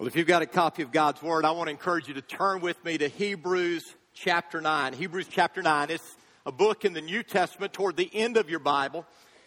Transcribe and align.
Well, 0.00 0.06
if 0.06 0.16
you've 0.16 0.26
got 0.26 0.40
a 0.40 0.46
copy 0.46 0.82
of 0.82 0.92
God's 0.92 1.20
Word, 1.20 1.44
I 1.44 1.50
want 1.50 1.66
to 1.66 1.72
encourage 1.72 2.08
you 2.08 2.14
to 2.14 2.22
turn 2.22 2.62
with 2.62 2.82
me 2.86 2.96
to 2.96 3.08
Hebrews 3.08 3.94
chapter 4.14 4.58
9. 4.58 4.94
Hebrews 4.94 5.26
chapter 5.28 5.60
9. 5.60 5.90
It's 5.90 6.16
a 6.46 6.50
book 6.50 6.86
in 6.86 6.94
the 6.94 7.02
New 7.02 7.22
Testament 7.22 7.74
toward 7.74 7.98
the 7.98 8.08
end 8.14 8.38
of 8.38 8.48
your 8.48 8.60
Bible. 8.60 9.04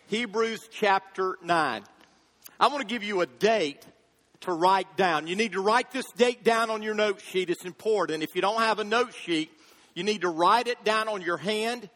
Hebrews 0.10 0.70
chapter 0.72 1.40
9. 1.42 1.84
I 2.60 2.68
want 2.68 2.82
to 2.82 2.86
give 2.86 3.02
you 3.02 3.22
a 3.22 3.26
date 3.26 3.84
to 4.42 4.52
write 4.52 4.96
down. 4.96 5.26
You 5.26 5.36
need 5.36 5.54
to 5.54 5.60
write 5.60 5.90
this 5.90 6.12
date 6.12 6.44
down 6.44 6.70
on 6.70 6.84
your 6.84 6.94
note 6.94 7.20
sheet. 7.20 7.50
It's 7.50 7.66
important. 7.66 8.22
If 8.22 8.36
you 8.36 8.44
don't 8.44 8.62
have 8.62 8.78
a 8.78 8.84
note 8.84 9.16
sheet, 9.16 9.50
you 9.96 10.04
need 10.04 10.22
to 10.22 10.30
write 10.30 10.68
it 10.68 10.84
down 10.84 11.08
on 11.08 11.24
your 11.24 11.38
hand. 11.38 11.90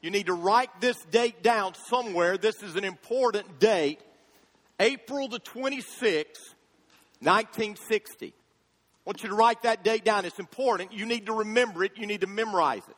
You 0.00 0.10
need 0.10 0.26
to 0.26 0.34
write 0.34 0.80
this 0.80 1.00
date 1.12 1.44
down 1.44 1.74
somewhere. 1.86 2.38
This 2.38 2.60
is 2.60 2.74
an 2.74 2.82
important 2.82 3.60
date. 3.60 4.00
April 4.80 5.28
the 5.28 5.38
26th, 5.38 6.53
1960. 7.24 8.26
I 8.26 8.30
want 9.04 9.22
you 9.22 9.28
to 9.30 9.34
write 9.34 9.62
that 9.62 9.84
date 9.84 10.04
down. 10.04 10.24
It's 10.24 10.38
important. 10.38 10.92
You 10.92 11.06
need 11.06 11.26
to 11.26 11.32
remember 11.32 11.84
it. 11.84 11.92
You 11.96 12.06
need 12.06 12.22
to 12.22 12.26
memorize 12.26 12.82
it. 12.88 12.96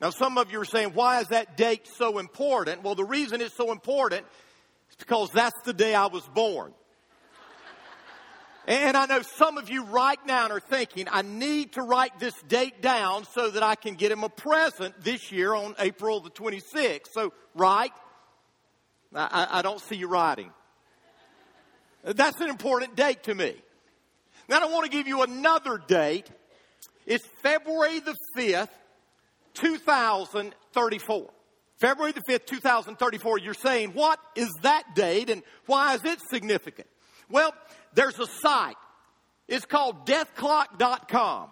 Now, 0.00 0.10
some 0.10 0.38
of 0.38 0.52
you 0.52 0.60
are 0.60 0.64
saying, 0.64 0.90
why 0.94 1.20
is 1.20 1.28
that 1.28 1.56
date 1.56 1.88
so 1.96 2.18
important? 2.18 2.82
Well, 2.82 2.94
the 2.94 3.04
reason 3.04 3.40
it's 3.40 3.56
so 3.56 3.72
important 3.72 4.24
is 4.90 4.96
because 4.96 5.30
that's 5.30 5.60
the 5.64 5.72
day 5.72 5.94
I 5.94 6.06
was 6.06 6.26
born. 6.28 6.72
And 8.68 8.98
I 8.98 9.06
know 9.06 9.22
some 9.22 9.56
of 9.56 9.70
you 9.70 9.84
right 9.84 10.18
now 10.26 10.46
are 10.48 10.60
thinking, 10.60 11.06
I 11.10 11.22
need 11.22 11.72
to 11.72 11.82
write 11.82 12.18
this 12.18 12.34
date 12.48 12.82
down 12.82 13.24
so 13.32 13.50
that 13.50 13.62
I 13.62 13.74
can 13.74 13.94
get 13.94 14.12
him 14.12 14.24
a 14.24 14.28
present 14.28 15.00
this 15.00 15.32
year 15.32 15.54
on 15.54 15.74
April 15.78 16.20
the 16.20 16.30
26th. 16.30 17.06
So, 17.12 17.32
write. 17.54 17.92
I, 19.14 19.48
I 19.50 19.62
don't 19.62 19.80
see 19.80 19.96
you 19.96 20.06
writing. 20.06 20.50
That's 22.04 22.40
an 22.40 22.48
important 22.48 22.96
date 22.96 23.24
to 23.24 23.34
me. 23.34 23.54
Now 24.48 24.60
I 24.60 24.66
want 24.66 24.84
to 24.84 24.90
give 24.90 25.06
you 25.06 25.22
another 25.22 25.78
date. 25.86 26.30
It's 27.06 27.26
February 27.42 28.00
the 28.00 28.14
5th, 28.36 28.68
2034. 29.54 31.30
February 31.78 32.12
the 32.12 32.22
5th, 32.28 32.46
2034. 32.46 33.38
You're 33.38 33.54
saying, 33.54 33.90
what 33.90 34.18
is 34.34 34.50
that 34.62 34.94
date 34.94 35.30
and 35.30 35.42
why 35.66 35.94
is 35.94 36.04
it 36.04 36.20
significant? 36.30 36.88
Well, 37.30 37.54
there's 37.94 38.18
a 38.18 38.26
site. 38.26 38.76
It's 39.46 39.64
called 39.64 40.06
deathclock.com. 40.06 41.50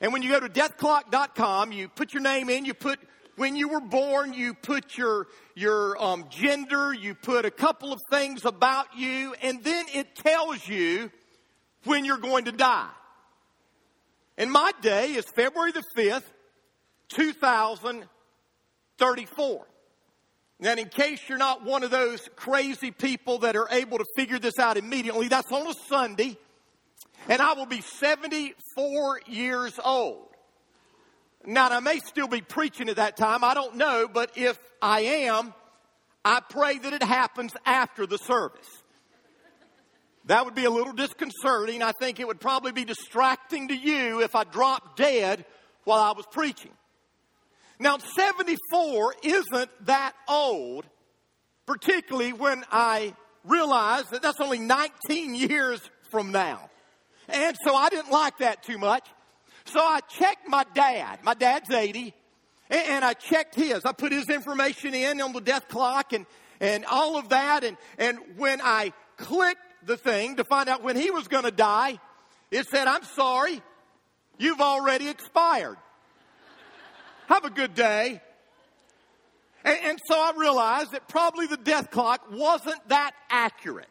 And 0.00 0.12
when 0.12 0.22
you 0.22 0.30
go 0.30 0.40
to 0.40 0.48
deathclock.com, 0.48 1.72
you 1.72 1.88
put 1.88 2.14
your 2.14 2.22
name 2.22 2.48
in, 2.48 2.64
you 2.64 2.74
put 2.74 2.98
when 3.36 3.56
you 3.56 3.68
were 3.68 3.80
born, 3.80 4.32
you 4.32 4.54
put 4.54 4.96
your, 4.96 5.26
your 5.54 6.02
um, 6.02 6.24
gender, 6.30 6.92
you 6.92 7.14
put 7.14 7.44
a 7.44 7.50
couple 7.50 7.92
of 7.92 8.00
things 8.10 8.44
about 8.44 8.96
you, 8.96 9.34
and 9.42 9.64
then 9.64 9.86
it 9.94 10.16
tells 10.16 10.66
you 10.68 11.10
when 11.84 12.04
you're 12.04 12.18
going 12.18 12.46
to 12.46 12.52
die. 12.52 12.90
And 14.36 14.50
my 14.50 14.72
day 14.80 15.12
is 15.12 15.26
February 15.26 15.70
the 15.72 15.84
5th, 15.96 16.24
2034. 17.08 19.66
Now, 20.62 20.72
in 20.72 20.88
case 20.88 21.20
you're 21.28 21.38
not 21.38 21.64
one 21.64 21.82
of 21.82 21.90
those 21.90 22.28
crazy 22.36 22.90
people 22.90 23.38
that 23.38 23.56
are 23.56 23.66
able 23.70 23.96
to 23.98 24.04
figure 24.14 24.38
this 24.38 24.58
out 24.58 24.76
immediately, 24.76 25.28
that's 25.28 25.50
on 25.50 25.66
a 25.66 25.72
Sunday, 25.88 26.36
and 27.28 27.40
I 27.40 27.54
will 27.54 27.66
be 27.66 27.80
74 27.80 29.22
years 29.26 29.78
old. 29.82 30.29
Now, 31.46 31.68
I 31.68 31.80
may 31.80 31.98
still 32.00 32.28
be 32.28 32.42
preaching 32.42 32.88
at 32.88 32.96
that 32.96 33.16
time. 33.16 33.44
I 33.44 33.54
don't 33.54 33.76
know, 33.76 34.08
but 34.12 34.32
if 34.36 34.58
I 34.82 35.00
am, 35.00 35.54
I 36.24 36.40
pray 36.40 36.78
that 36.78 36.92
it 36.92 37.02
happens 37.02 37.52
after 37.64 38.06
the 38.06 38.18
service. 38.18 38.68
That 40.26 40.44
would 40.44 40.54
be 40.54 40.64
a 40.64 40.70
little 40.70 40.92
disconcerting. 40.92 41.82
I 41.82 41.92
think 41.92 42.20
it 42.20 42.26
would 42.26 42.40
probably 42.40 42.72
be 42.72 42.84
distracting 42.84 43.68
to 43.68 43.74
you 43.74 44.20
if 44.20 44.34
I 44.34 44.44
dropped 44.44 44.98
dead 44.98 45.46
while 45.84 46.00
I 46.00 46.12
was 46.12 46.26
preaching. 46.30 46.72
Now, 47.78 47.96
74 47.96 49.14
isn't 49.22 49.86
that 49.86 50.12
old, 50.28 50.84
particularly 51.64 52.34
when 52.34 52.64
I 52.70 53.14
realize 53.44 54.04
that 54.10 54.20
that's 54.20 54.40
only 54.40 54.58
19 54.58 55.34
years 55.34 55.80
from 56.10 56.32
now. 56.32 56.68
And 57.28 57.56
so 57.64 57.74
I 57.74 57.88
didn't 57.88 58.10
like 58.10 58.38
that 58.38 58.62
too 58.62 58.76
much. 58.76 59.06
So 59.70 59.80
I 59.80 60.00
checked 60.08 60.48
my 60.48 60.64
dad. 60.74 61.20
My 61.22 61.34
dad's 61.34 61.70
80. 61.70 62.12
And 62.70 63.04
I 63.04 63.14
checked 63.14 63.54
his. 63.54 63.84
I 63.84 63.92
put 63.92 64.12
his 64.12 64.28
information 64.28 64.94
in 64.94 65.20
on 65.20 65.32
the 65.32 65.40
death 65.40 65.68
clock 65.68 66.12
and, 66.12 66.26
and 66.60 66.84
all 66.84 67.16
of 67.16 67.30
that. 67.30 67.64
And, 67.64 67.76
and 67.98 68.18
when 68.36 68.60
I 68.60 68.92
clicked 69.16 69.60
the 69.86 69.96
thing 69.96 70.36
to 70.36 70.44
find 70.44 70.68
out 70.68 70.82
when 70.82 70.96
he 70.96 71.10
was 71.10 71.28
going 71.28 71.44
to 71.44 71.50
die, 71.50 71.98
it 72.50 72.66
said, 72.66 72.86
I'm 72.86 73.02
sorry, 73.02 73.62
you've 74.38 74.60
already 74.60 75.08
expired. 75.08 75.76
Have 77.28 77.44
a 77.44 77.50
good 77.50 77.74
day. 77.74 78.20
And, 79.64 79.78
and 79.84 79.98
so 80.06 80.14
I 80.14 80.32
realized 80.36 80.92
that 80.92 81.08
probably 81.08 81.46
the 81.46 81.56
death 81.56 81.90
clock 81.90 82.22
wasn't 82.32 82.88
that 82.88 83.12
accurate. 83.28 83.88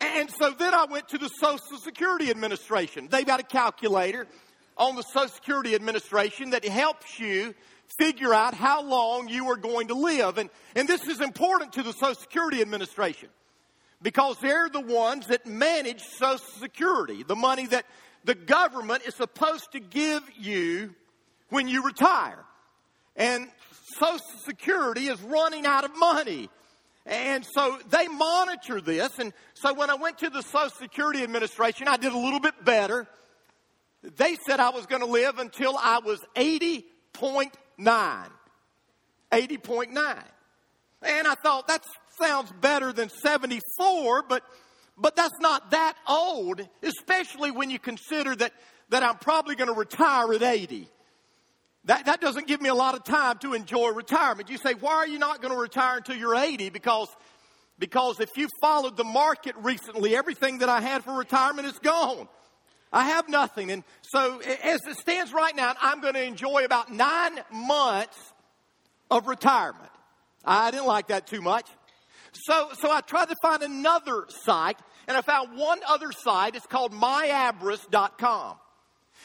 And 0.00 0.30
so 0.30 0.50
then 0.50 0.74
I 0.74 0.86
went 0.86 1.08
to 1.08 1.18
the 1.18 1.28
Social 1.28 1.78
Security 1.78 2.30
Administration. 2.30 3.08
They've 3.10 3.26
got 3.26 3.40
a 3.40 3.44
calculator 3.44 4.26
on 4.76 4.96
the 4.96 5.02
Social 5.02 5.28
Security 5.28 5.74
Administration 5.74 6.50
that 6.50 6.64
helps 6.64 7.18
you 7.18 7.54
figure 7.98 8.32
out 8.32 8.54
how 8.54 8.82
long 8.82 9.28
you 9.28 9.50
are 9.50 9.56
going 9.56 9.88
to 9.88 9.94
live. 9.94 10.38
And, 10.38 10.48
and 10.74 10.88
this 10.88 11.06
is 11.06 11.20
important 11.20 11.74
to 11.74 11.82
the 11.82 11.92
Social 11.92 12.14
Security 12.14 12.62
Administration 12.62 13.28
because 14.00 14.38
they're 14.40 14.70
the 14.70 14.80
ones 14.80 15.26
that 15.26 15.46
manage 15.46 16.00
Social 16.00 16.38
Security, 16.38 17.22
the 17.22 17.36
money 17.36 17.66
that 17.66 17.84
the 18.24 18.34
government 18.34 19.02
is 19.06 19.14
supposed 19.14 19.72
to 19.72 19.80
give 19.80 20.22
you 20.38 20.94
when 21.50 21.68
you 21.68 21.84
retire. 21.84 22.44
And 23.16 23.48
Social 23.98 24.24
Security 24.44 25.08
is 25.08 25.20
running 25.20 25.66
out 25.66 25.84
of 25.84 25.96
money. 25.96 26.48
And 27.06 27.44
so 27.54 27.78
they 27.88 28.08
monitor 28.08 28.80
this. 28.80 29.18
And 29.18 29.32
so 29.54 29.72
when 29.74 29.90
I 29.90 29.94
went 29.94 30.18
to 30.18 30.30
the 30.30 30.42
Social 30.42 30.70
Security 30.70 31.22
Administration, 31.22 31.88
I 31.88 31.96
did 31.96 32.12
a 32.12 32.18
little 32.18 32.40
bit 32.40 32.64
better. 32.64 33.06
They 34.02 34.36
said 34.46 34.60
I 34.60 34.70
was 34.70 34.86
going 34.86 35.02
to 35.02 35.08
live 35.08 35.38
until 35.38 35.76
I 35.76 35.98
was 35.98 36.20
80.9. 36.36 37.50
80.9. 39.32 40.24
And 41.02 41.26
I 41.26 41.34
thought 41.42 41.68
that 41.68 41.84
sounds 42.20 42.52
better 42.60 42.92
than 42.92 43.08
74, 43.08 44.24
but, 44.28 44.42
but 44.98 45.16
that's 45.16 45.38
not 45.40 45.70
that 45.70 45.94
old, 46.06 46.66
especially 46.82 47.50
when 47.50 47.70
you 47.70 47.78
consider 47.78 48.36
that, 48.36 48.52
that 48.90 49.02
I'm 49.02 49.16
probably 49.16 49.54
going 49.54 49.68
to 49.68 49.78
retire 49.78 50.32
at 50.34 50.42
80. 50.42 50.88
That, 51.84 52.06
that 52.06 52.20
doesn't 52.20 52.46
give 52.46 52.60
me 52.60 52.68
a 52.68 52.74
lot 52.74 52.94
of 52.94 53.04
time 53.04 53.38
to 53.38 53.54
enjoy 53.54 53.88
retirement. 53.90 54.50
You 54.50 54.58
say, 54.58 54.74
why 54.74 54.94
are 54.94 55.08
you 55.08 55.18
not 55.18 55.40
going 55.40 55.54
to 55.54 55.60
retire 55.60 55.96
until 55.96 56.16
you're 56.16 56.36
80? 56.36 56.70
Because, 56.70 57.08
because 57.78 58.20
if 58.20 58.28
you 58.36 58.48
followed 58.60 58.96
the 58.96 59.04
market 59.04 59.56
recently, 59.56 60.14
everything 60.14 60.58
that 60.58 60.68
I 60.68 60.80
had 60.80 61.04
for 61.04 61.16
retirement 61.16 61.66
is 61.66 61.78
gone. 61.78 62.28
I 62.92 63.04
have 63.04 63.28
nothing. 63.28 63.70
And 63.70 63.84
so 64.02 64.40
as 64.40 64.80
it 64.86 64.98
stands 64.98 65.32
right 65.32 65.54
now, 65.54 65.74
I'm 65.80 66.00
going 66.00 66.14
to 66.14 66.24
enjoy 66.24 66.64
about 66.64 66.92
nine 66.92 67.38
months 67.50 68.18
of 69.10 69.26
retirement. 69.26 69.90
I 70.44 70.70
didn't 70.70 70.86
like 70.86 71.08
that 71.08 71.26
too 71.26 71.40
much. 71.40 71.66
So, 72.32 72.70
so 72.78 72.90
I 72.90 73.00
tried 73.00 73.28
to 73.28 73.36
find 73.42 73.62
another 73.62 74.26
site 74.28 74.78
and 75.08 75.16
I 75.16 75.22
found 75.22 75.56
one 75.58 75.80
other 75.88 76.12
site. 76.12 76.54
It's 76.54 76.66
called 76.66 76.92
myabris.com. 76.92 78.56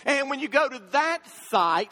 And 0.05 0.29
when 0.29 0.39
you 0.39 0.47
go 0.47 0.67
to 0.67 0.81
that 0.91 1.19
site, 1.49 1.91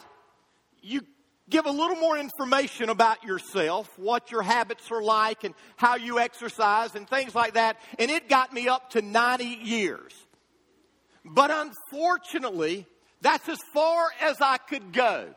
you 0.84 1.02
give 1.48 1.66
a 1.66 1.70
little 1.70 1.96
more 1.96 2.16
information 2.18 2.88
about 2.88 3.24
yourself, 3.24 3.98
what 3.98 4.30
your 4.30 4.42
habits 4.42 4.90
are 4.90 5.02
like, 5.02 5.44
and 5.44 5.54
how 5.76 5.96
you 5.96 6.18
exercise, 6.18 6.94
and 6.94 7.08
things 7.08 7.34
like 7.34 7.54
that. 7.54 7.76
And 7.98 8.10
it 8.10 8.28
got 8.28 8.52
me 8.52 8.68
up 8.68 8.90
to 8.90 9.02
90 9.02 9.44
years. 9.44 10.12
But 11.24 11.50
unfortunately, 11.50 12.86
that's 13.20 13.48
as 13.48 13.58
far 13.72 14.08
as 14.20 14.40
I 14.40 14.58
could 14.58 14.92
go. 14.92 15.34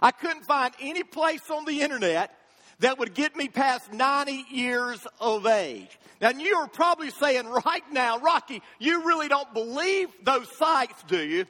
I 0.00 0.10
couldn't 0.10 0.44
find 0.44 0.74
any 0.80 1.02
place 1.02 1.50
on 1.50 1.64
the 1.64 1.80
internet 1.80 2.34
that 2.80 2.98
would 2.98 3.14
get 3.14 3.34
me 3.34 3.48
past 3.48 3.92
90 3.92 4.44
years 4.50 5.04
of 5.20 5.46
age. 5.46 5.98
Now, 6.20 6.30
you 6.30 6.56
are 6.56 6.68
probably 6.68 7.10
saying 7.10 7.46
right 7.46 7.82
now, 7.92 8.18
Rocky, 8.18 8.62
you 8.78 9.04
really 9.04 9.28
don't 9.28 9.52
believe 9.52 10.08
those 10.22 10.48
sites, 10.56 11.02
do 11.08 11.20
you? 11.20 11.46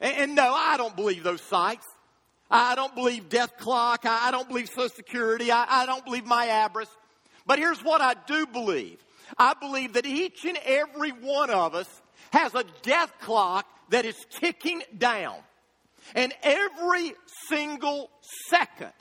And, 0.00 0.16
and 0.16 0.34
no, 0.34 0.52
I 0.52 0.76
don't 0.76 0.94
believe 0.94 1.22
those 1.22 1.42
sites. 1.42 1.86
I 2.50 2.74
don't 2.74 2.94
believe 2.94 3.28
death 3.28 3.56
clock. 3.58 4.04
I 4.04 4.30
don't 4.30 4.48
believe 4.48 4.68
Social 4.68 4.88
Security. 4.88 5.52
I, 5.52 5.82
I 5.82 5.86
don't 5.86 6.04
believe 6.04 6.26
my 6.26 6.46
Abris. 6.46 6.88
But 7.46 7.58
here's 7.58 7.82
what 7.82 8.00
I 8.00 8.14
do 8.26 8.46
believe. 8.46 8.98
I 9.38 9.54
believe 9.54 9.92
that 9.92 10.06
each 10.06 10.44
and 10.44 10.58
every 10.64 11.10
one 11.10 11.50
of 11.50 11.74
us 11.74 12.02
has 12.32 12.54
a 12.54 12.64
death 12.82 13.12
clock 13.20 13.66
that 13.90 14.04
is 14.04 14.16
ticking 14.30 14.82
down. 14.96 15.36
And 16.14 16.32
every 16.42 17.14
single 17.48 18.10
second, 18.48 18.92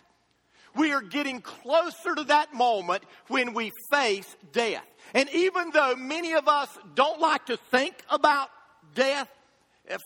we 0.76 0.92
are 0.92 1.02
getting 1.02 1.42
closer 1.42 2.16
to 2.16 2.24
that 2.26 2.54
moment 2.54 3.04
when 3.28 3.54
we 3.54 3.72
face 3.92 4.36
death. 4.52 4.86
And 5.14 5.28
even 5.34 5.72
though 5.72 5.96
many 5.96 6.34
of 6.34 6.48
us 6.48 6.70
don't 6.94 7.20
like 7.20 7.48
to 7.48 7.58
think 7.58 7.96
about 8.10 8.50
death, 8.94 9.30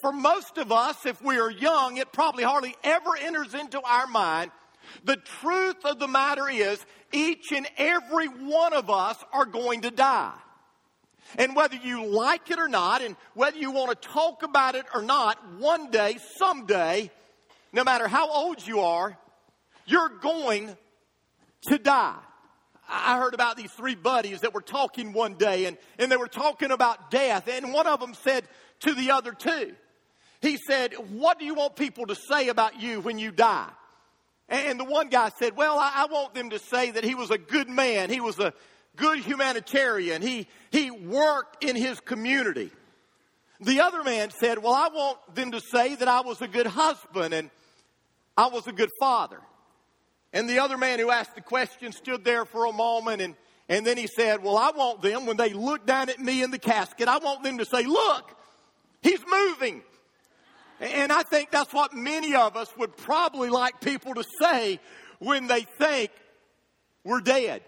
for 0.01 0.11
most 0.11 0.57
of 0.57 0.71
us, 0.71 1.05
if 1.05 1.21
we 1.21 1.37
are 1.39 1.51
young, 1.51 1.97
it 1.97 2.11
probably 2.11 2.43
hardly 2.43 2.75
ever 2.83 3.17
enters 3.19 3.53
into 3.53 3.81
our 3.81 4.07
mind. 4.07 4.51
The 5.03 5.17
truth 5.17 5.85
of 5.85 5.99
the 5.99 6.07
matter 6.07 6.49
is, 6.49 6.83
each 7.11 7.51
and 7.51 7.67
every 7.77 8.27
one 8.27 8.73
of 8.73 8.89
us 8.89 9.17
are 9.31 9.45
going 9.45 9.81
to 9.81 9.91
die. 9.91 10.33
And 11.37 11.55
whether 11.55 11.75
you 11.75 12.05
like 12.05 12.51
it 12.51 12.59
or 12.59 12.67
not, 12.67 13.01
and 13.01 13.15
whether 13.33 13.57
you 13.57 13.71
want 13.71 13.89
to 13.89 14.07
talk 14.07 14.43
about 14.43 14.75
it 14.75 14.85
or 14.93 15.01
not, 15.01 15.37
one 15.57 15.89
day, 15.89 16.17
someday, 16.37 17.09
no 17.71 17.83
matter 17.83 18.07
how 18.07 18.29
old 18.29 18.65
you 18.65 18.81
are, 18.81 19.17
you're 19.85 20.09
going 20.21 20.75
to 21.69 21.77
die. 21.77 22.19
I 22.87 23.17
heard 23.17 23.33
about 23.33 23.57
these 23.57 23.71
three 23.71 23.95
buddies 23.95 24.41
that 24.41 24.53
were 24.53 24.61
talking 24.61 25.13
one 25.13 25.35
day 25.35 25.65
and, 25.65 25.77
and 25.97 26.11
they 26.11 26.17
were 26.17 26.27
talking 26.27 26.71
about 26.71 27.09
death. 27.09 27.47
And 27.47 27.73
one 27.73 27.87
of 27.87 27.99
them 27.99 28.13
said 28.13 28.43
to 28.81 28.93
the 28.93 29.11
other 29.11 29.31
two, 29.31 29.73
he 30.41 30.57
said, 30.57 30.93
What 31.09 31.39
do 31.39 31.45
you 31.45 31.53
want 31.53 31.75
people 31.75 32.05
to 32.07 32.15
say 32.15 32.49
about 32.49 32.81
you 32.81 32.99
when 32.99 33.17
you 33.17 33.31
die? 33.31 33.69
And 34.49 34.79
the 34.79 34.83
one 34.83 35.09
guy 35.09 35.29
said, 35.39 35.55
Well, 35.55 35.77
I, 35.79 36.05
want 36.11 36.33
them 36.33 36.49
to 36.51 36.59
say 36.59 36.91
that 36.91 37.03
he 37.03 37.15
was 37.15 37.31
a 37.31 37.37
good 37.37 37.69
man. 37.69 38.09
He 38.09 38.19
was 38.19 38.39
a 38.39 38.53
good 38.95 39.19
humanitarian. 39.19 40.21
He, 40.21 40.47
he 40.69 40.91
worked 40.91 41.63
in 41.63 41.75
his 41.75 41.99
community. 41.99 42.71
The 43.61 43.81
other 43.81 44.03
man 44.03 44.31
said, 44.31 44.59
Well, 44.59 44.73
I 44.73 44.89
want 44.89 45.35
them 45.35 45.51
to 45.51 45.61
say 45.61 45.95
that 45.95 46.07
I 46.07 46.21
was 46.21 46.41
a 46.41 46.47
good 46.47 46.67
husband 46.67 47.33
and 47.33 47.49
I 48.35 48.47
was 48.47 48.67
a 48.67 48.73
good 48.73 48.91
father. 48.99 49.39
And 50.33 50.49
the 50.49 50.59
other 50.59 50.77
man 50.77 50.99
who 50.99 51.09
asked 51.09 51.35
the 51.35 51.41
question 51.41 51.91
stood 51.91 52.25
there 52.25 52.43
for 52.43 52.65
a 52.65 52.73
moment 52.73 53.21
and, 53.21 53.35
and 53.69 53.85
then 53.85 53.97
he 53.97 54.07
said, 54.07 54.43
Well, 54.43 54.57
I 54.57 54.71
want 54.71 55.01
them, 55.01 55.25
when 55.25 55.37
they 55.37 55.53
look 55.53 55.85
down 55.85 56.09
at 56.09 56.19
me 56.19 56.43
in 56.43 56.51
the 56.51 56.59
casket, 56.59 57.07
I 57.07 57.19
want 57.19 57.43
them 57.43 57.59
to 57.59 57.65
say, 57.65 57.85
Look, 57.85 58.35
he's 59.03 59.21
moving. 59.29 59.83
And 60.79 61.11
I 61.11 61.23
think 61.23 61.51
that's 61.51 61.73
what 61.73 61.93
many 61.93 62.35
of 62.35 62.57
us 62.57 62.69
would 62.77 62.97
probably 62.97 63.49
like 63.49 63.79
people 63.79 64.15
to 64.15 64.23
say 64.39 64.79
when 65.19 65.47
they 65.47 65.61
think 65.77 66.11
we're 67.03 67.21
dead. 67.21 67.61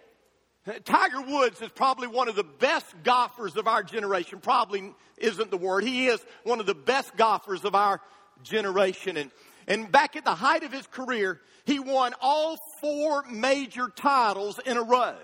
Tiger 0.83 1.21
Woods 1.21 1.61
is 1.61 1.69
probably 1.69 2.07
one 2.07 2.27
of 2.27 2.35
the 2.35 2.43
best 2.43 2.87
golfers 3.03 3.55
of 3.55 3.67
our 3.67 3.83
generation. 3.83 4.39
Probably 4.39 4.93
isn't 5.17 5.51
the 5.51 5.57
word. 5.57 5.83
He 5.83 6.07
is 6.07 6.19
one 6.43 6.59
of 6.59 6.65
the 6.65 6.73
best 6.73 7.15
golfers 7.15 7.63
of 7.63 7.75
our 7.75 8.01
generation. 8.41 9.15
And, 9.15 9.29
and 9.67 9.91
back 9.91 10.15
at 10.15 10.25
the 10.25 10.33
height 10.33 10.63
of 10.63 10.73
his 10.73 10.87
career, 10.87 11.39
he 11.65 11.79
won 11.79 12.13
all 12.19 12.57
four 12.81 13.23
major 13.29 13.89
titles 13.95 14.59
in 14.65 14.77
a 14.77 14.83
row. 14.83 15.15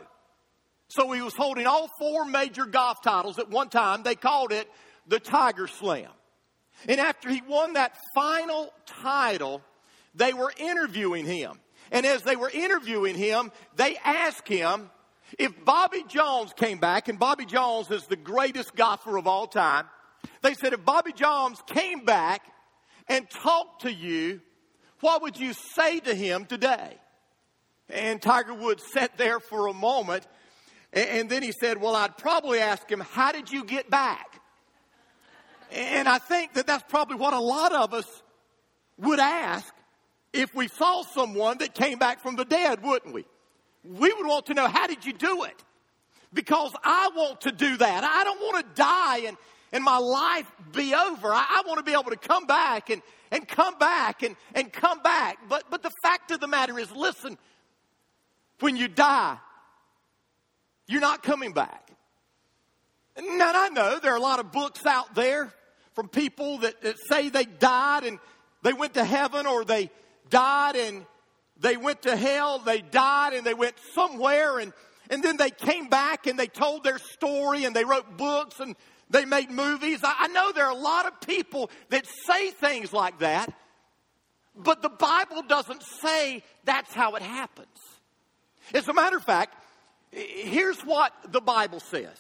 So 0.89 1.11
he 1.11 1.21
was 1.21 1.33
holding 1.33 1.65
all 1.65 1.89
four 1.97 2.25
major 2.25 2.65
golf 2.65 3.01
titles 3.01 3.39
at 3.39 3.49
one 3.49 3.69
time. 3.69 4.03
They 4.03 4.15
called 4.15 4.51
it 4.51 4.69
the 5.07 5.19
Tiger 5.19 5.67
Slam. 5.67 6.09
And 6.87 6.99
after 6.99 7.29
he 7.29 7.41
won 7.47 7.73
that 7.73 7.95
final 8.15 8.73
title, 8.85 9.61
they 10.15 10.33
were 10.33 10.51
interviewing 10.57 11.25
him. 11.25 11.59
And 11.91 12.05
as 12.05 12.23
they 12.23 12.35
were 12.35 12.49
interviewing 12.49 13.15
him, 13.15 13.51
they 13.75 13.97
asked 13.97 14.47
him 14.47 14.89
if 15.37 15.53
Bobby 15.65 16.03
Jones 16.07 16.53
came 16.53 16.77
back, 16.77 17.07
and 17.07 17.19
Bobby 17.19 17.45
Jones 17.45 17.89
is 17.91 18.05
the 18.07 18.15
greatest 18.15 18.75
golfer 18.75 19.17
of 19.17 19.27
all 19.27 19.47
time. 19.47 19.85
They 20.41 20.53
said, 20.53 20.73
if 20.73 20.83
Bobby 20.83 21.13
Jones 21.13 21.61
came 21.67 22.03
back 22.05 22.41
and 23.07 23.29
talked 23.29 23.83
to 23.83 23.93
you, 23.93 24.41
what 25.01 25.21
would 25.21 25.37
you 25.37 25.53
say 25.75 25.99
to 26.01 26.13
him 26.13 26.45
today? 26.45 26.97
And 27.89 28.21
Tiger 28.21 28.53
Woods 28.53 28.83
sat 28.93 29.17
there 29.17 29.39
for 29.39 29.67
a 29.67 29.73
moment, 29.73 30.25
and 30.93 31.29
then 31.29 31.43
he 31.43 31.51
said, 31.51 31.81
Well, 31.81 31.95
I'd 31.95 32.17
probably 32.17 32.59
ask 32.59 32.89
him, 32.89 33.01
How 33.01 33.31
did 33.31 33.51
you 33.51 33.65
get 33.65 33.89
back? 33.89 34.30
And 35.71 36.07
I 36.07 36.17
think 36.17 36.53
that 36.53 36.67
that's 36.67 36.83
probably 36.89 37.15
what 37.15 37.33
a 37.33 37.39
lot 37.39 37.73
of 37.73 37.93
us 37.93 38.23
would 38.97 39.19
ask 39.19 39.73
if 40.33 40.53
we 40.53 40.67
saw 40.67 41.03
someone 41.03 41.57
that 41.59 41.73
came 41.73 41.97
back 41.97 42.21
from 42.21 42.35
the 42.35 42.45
dead, 42.45 42.83
wouldn't 42.83 43.13
we? 43.13 43.25
We 43.83 44.13
would 44.13 44.27
want 44.27 44.47
to 44.47 44.53
know, 44.53 44.67
how 44.67 44.87
did 44.87 45.05
you 45.05 45.13
do 45.13 45.43
it? 45.43 45.63
Because 46.33 46.73
I 46.83 47.09
want 47.15 47.41
to 47.41 47.51
do 47.51 47.77
that. 47.77 48.03
I 48.03 48.23
don't 48.23 48.39
want 48.39 48.65
to 48.65 48.81
die 48.81 49.17
and, 49.19 49.37
and 49.71 49.83
my 49.83 49.97
life 49.97 50.49
be 50.71 50.93
over. 50.93 51.33
I, 51.33 51.45
I 51.49 51.63
want 51.65 51.79
to 51.79 51.83
be 51.83 51.93
able 51.93 52.11
to 52.11 52.17
come 52.17 52.45
back 52.45 52.89
and, 52.89 53.01
and 53.31 53.47
come 53.47 53.77
back 53.77 54.23
and, 54.23 54.35
and 54.53 54.71
come 54.71 55.01
back. 55.01 55.39
But, 55.49 55.65
but 55.69 55.83
the 55.83 55.91
fact 56.03 56.31
of 56.31 56.39
the 56.39 56.47
matter 56.47 56.77
is, 56.77 56.91
listen, 56.91 57.37
when 58.59 58.77
you 58.77 58.87
die, 58.87 59.37
you're 60.87 61.01
not 61.01 61.23
coming 61.23 61.53
back. 61.53 61.89
Now, 63.17 63.51
I 63.53 63.69
know 63.69 63.99
there 63.99 64.13
are 64.13 64.17
a 64.17 64.21
lot 64.21 64.39
of 64.39 64.51
books 64.51 64.85
out 64.85 65.15
there 65.15 65.53
from 65.93 66.07
people 66.07 66.59
that, 66.59 66.81
that 66.81 66.95
say 67.09 67.29
they 67.29 67.45
died 67.45 68.03
and 68.03 68.19
they 68.63 68.73
went 68.73 68.93
to 68.93 69.03
heaven 69.03 69.45
or 69.45 69.65
they 69.65 69.89
died 70.29 70.75
and 70.75 71.05
they 71.59 71.77
went 71.77 72.03
to 72.03 72.15
hell, 72.15 72.59
they 72.59 72.81
died 72.81 73.33
and 73.33 73.45
they 73.45 73.53
went 73.53 73.75
somewhere 73.93 74.59
and, 74.59 74.73
and 75.09 75.23
then 75.23 75.37
they 75.37 75.49
came 75.49 75.87
back 75.87 76.27
and 76.27 76.37
they 76.39 76.47
told 76.47 76.83
their 76.83 76.97
story 76.97 77.65
and 77.65 77.75
they 77.75 77.85
wrote 77.85 78.17
books 78.17 78.59
and 78.59 78.75
they 79.09 79.25
made 79.25 79.51
movies. 79.51 79.99
I, 80.03 80.15
I 80.19 80.27
know 80.29 80.51
there 80.51 80.65
are 80.65 80.71
a 80.71 80.75
lot 80.75 81.05
of 81.05 81.21
people 81.21 81.69
that 81.89 82.05
say 82.25 82.51
things 82.51 82.93
like 82.93 83.19
that, 83.19 83.53
but 84.55 84.81
the 84.81 84.89
Bible 84.89 85.43
doesn't 85.43 85.83
say 86.01 86.43
that's 86.63 86.93
how 86.93 87.15
it 87.15 87.21
happens. 87.21 87.67
As 88.73 88.87
a 88.87 88.93
matter 88.93 89.17
of 89.17 89.23
fact, 89.23 89.55
here's 90.11 90.79
what 90.81 91.13
the 91.29 91.41
Bible 91.41 91.79
says. 91.79 92.17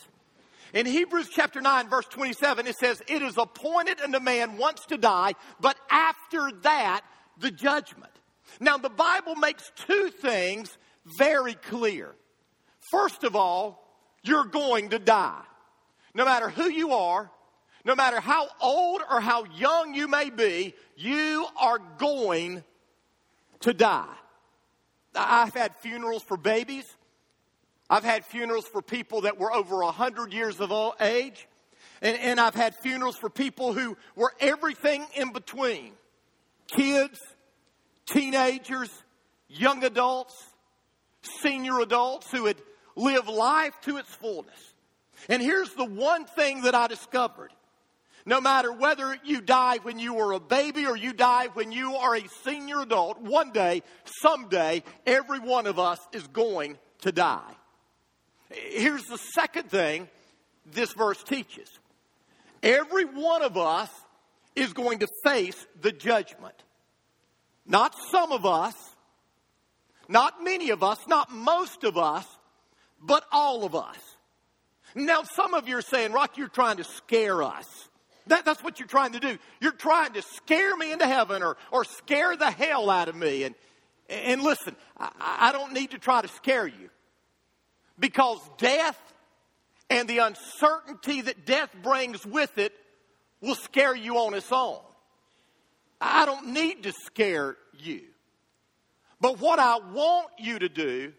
In 0.73 0.85
Hebrews 0.85 1.29
chapter 1.29 1.59
9, 1.59 1.89
verse 1.89 2.05
27, 2.05 2.67
it 2.67 2.77
says, 2.77 3.01
It 3.07 3.21
is 3.21 3.37
appointed 3.37 3.99
unto 3.99 4.19
man 4.19 4.57
once 4.57 4.85
to 4.87 4.97
die, 4.97 5.33
but 5.59 5.77
after 5.89 6.51
that, 6.63 7.01
the 7.37 7.51
judgment. 7.51 8.11
Now, 8.59 8.77
the 8.77 8.89
Bible 8.89 9.35
makes 9.35 9.71
two 9.87 10.09
things 10.09 10.77
very 11.17 11.55
clear. 11.55 12.13
First 12.91 13.23
of 13.23 13.35
all, 13.35 13.85
you're 14.23 14.45
going 14.45 14.89
to 14.89 14.99
die. 14.99 15.43
No 16.13 16.25
matter 16.25 16.49
who 16.49 16.69
you 16.69 16.91
are, 16.93 17.29
no 17.83 17.95
matter 17.95 18.19
how 18.19 18.47
old 18.61 19.01
or 19.09 19.19
how 19.21 19.45
young 19.57 19.93
you 19.93 20.07
may 20.07 20.29
be, 20.29 20.73
you 20.95 21.47
are 21.59 21.79
going 21.97 22.63
to 23.61 23.73
die. 23.73 24.13
I've 25.15 25.53
had 25.53 25.75
funerals 25.77 26.23
for 26.23 26.37
babies. 26.37 26.85
I've 27.91 28.05
had 28.05 28.25
funerals 28.25 28.65
for 28.65 28.81
people 28.81 29.21
that 29.21 29.37
were 29.37 29.51
over 29.51 29.83
100 29.83 30.31
years 30.31 30.61
of 30.61 30.71
age. 31.01 31.45
And, 32.01 32.17
and 32.17 32.39
I've 32.39 32.55
had 32.55 32.73
funerals 32.77 33.17
for 33.17 33.29
people 33.29 33.73
who 33.73 33.97
were 34.15 34.33
everything 34.39 35.05
in 35.13 35.33
between 35.33 35.91
kids, 36.67 37.19
teenagers, 38.05 38.89
young 39.49 39.83
adults, 39.83 40.33
senior 41.41 41.81
adults 41.81 42.31
who 42.31 42.45
had 42.45 42.55
lived 42.95 43.27
life 43.27 43.73
to 43.81 43.97
its 43.97 44.09
fullness. 44.15 44.73
And 45.27 45.41
here's 45.41 45.73
the 45.73 45.85
one 45.85 46.23
thing 46.23 46.61
that 46.61 46.73
I 46.73 46.87
discovered. 46.87 47.51
No 48.25 48.39
matter 48.39 48.71
whether 48.71 49.17
you 49.25 49.41
die 49.41 49.79
when 49.83 49.99
you 49.99 50.13
were 50.13 50.31
a 50.31 50.39
baby 50.39 50.85
or 50.85 50.95
you 50.95 51.11
die 51.11 51.47
when 51.47 51.73
you 51.73 51.95
are 51.95 52.15
a 52.15 52.23
senior 52.45 52.79
adult, 52.79 53.19
one 53.19 53.51
day, 53.51 53.83
someday, 54.05 54.81
every 55.05 55.39
one 55.39 55.67
of 55.67 55.77
us 55.77 55.99
is 56.13 56.25
going 56.27 56.77
to 57.01 57.11
die. 57.11 57.55
Here's 58.53 59.03
the 59.03 59.17
second 59.17 59.69
thing 59.69 60.07
this 60.65 60.93
verse 60.93 61.23
teaches 61.23 61.69
every 62.61 63.05
one 63.05 63.41
of 63.41 63.57
us 63.57 63.89
is 64.55 64.73
going 64.73 64.99
to 64.99 65.07
face 65.23 65.65
the 65.81 65.91
judgment. 65.91 66.55
Not 67.65 67.95
some 68.11 68.31
of 68.31 68.45
us, 68.45 68.75
not 70.09 70.43
many 70.43 70.71
of 70.71 70.83
us, 70.83 70.99
not 71.07 71.31
most 71.31 71.83
of 71.83 71.97
us, 71.97 72.25
but 73.01 73.23
all 73.31 73.63
of 73.63 73.75
us. 73.75 73.97
Now, 74.93 75.23
some 75.23 75.53
of 75.53 75.69
you 75.69 75.77
are 75.77 75.81
saying, 75.81 76.11
Rock, 76.11 76.37
you're 76.37 76.49
trying 76.49 76.77
to 76.77 76.83
scare 76.83 77.41
us. 77.41 77.65
That, 78.27 78.45
that's 78.45 78.63
what 78.63 78.79
you're 78.79 78.87
trying 78.87 79.13
to 79.13 79.19
do. 79.19 79.37
You're 79.61 79.71
trying 79.71 80.13
to 80.13 80.21
scare 80.21 80.75
me 80.75 80.91
into 80.91 81.07
heaven 81.07 81.43
or, 81.43 81.57
or 81.71 81.85
scare 81.85 82.35
the 82.35 82.51
hell 82.51 82.89
out 82.89 83.07
of 83.07 83.15
me. 83.15 83.43
And, 83.43 83.55
and 84.09 84.41
listen, 84.41 84.75
I, 84.97 85.11
I 85.19 85.51
don't 85.51 85.73
need 85.73 85.91
to 85.91 85.97
try 85.97 86.21
to 86.21 86.27
scare 86.27 86.67
you. 86.67 86.89
Because 87.99 88.39
death 88.57 88.99
and 89.89 90.07
the 90.07 90.19
uncertainty 90.19 91.21
that 91.21 91.45
death 91.45 91.69
brings 91.83 92.25
with 92.25 92.57
it 92.57 92.73
will 93.41 93.55
scare 93.55 93.95
you 93.95 94.17
on 94.17 94.33
its 94.33 94.51
own. 94.51 94.79
I 95.99 96.25
don't 96.25 96.53
need 96.53 96.83
to 96.83 96.91
scare 96.91 97.57
you. 97.77 98.01
But 99.19 99.39
what 99.39 99.59
I 99.59 99.77
want 99.77 100.29
you 100.39 100.57
to 100.59 100.69
do 100.69 101.13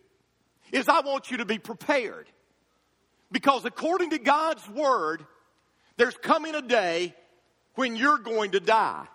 is 0.72 0.88
I 0.88 1.00
want 1.00 1.30
you 1.30 1.36
to 1.38 1.44
be 1.44 1.58
prepared. 1.58 2.26
Because 3.30 3.64
according 3.64 4.10
to 4.10 4.18
God's 4.18 4.68
word, 4.68 5.24
there's 5.96 6.16
coming 6.16 6.54
a 6.54 6.62
day 6.62 7.14
when 7.74 7.96
you're 7.96 8.18
going 8.18 8.52
to 8.52 8.60
die. 8.60 9.06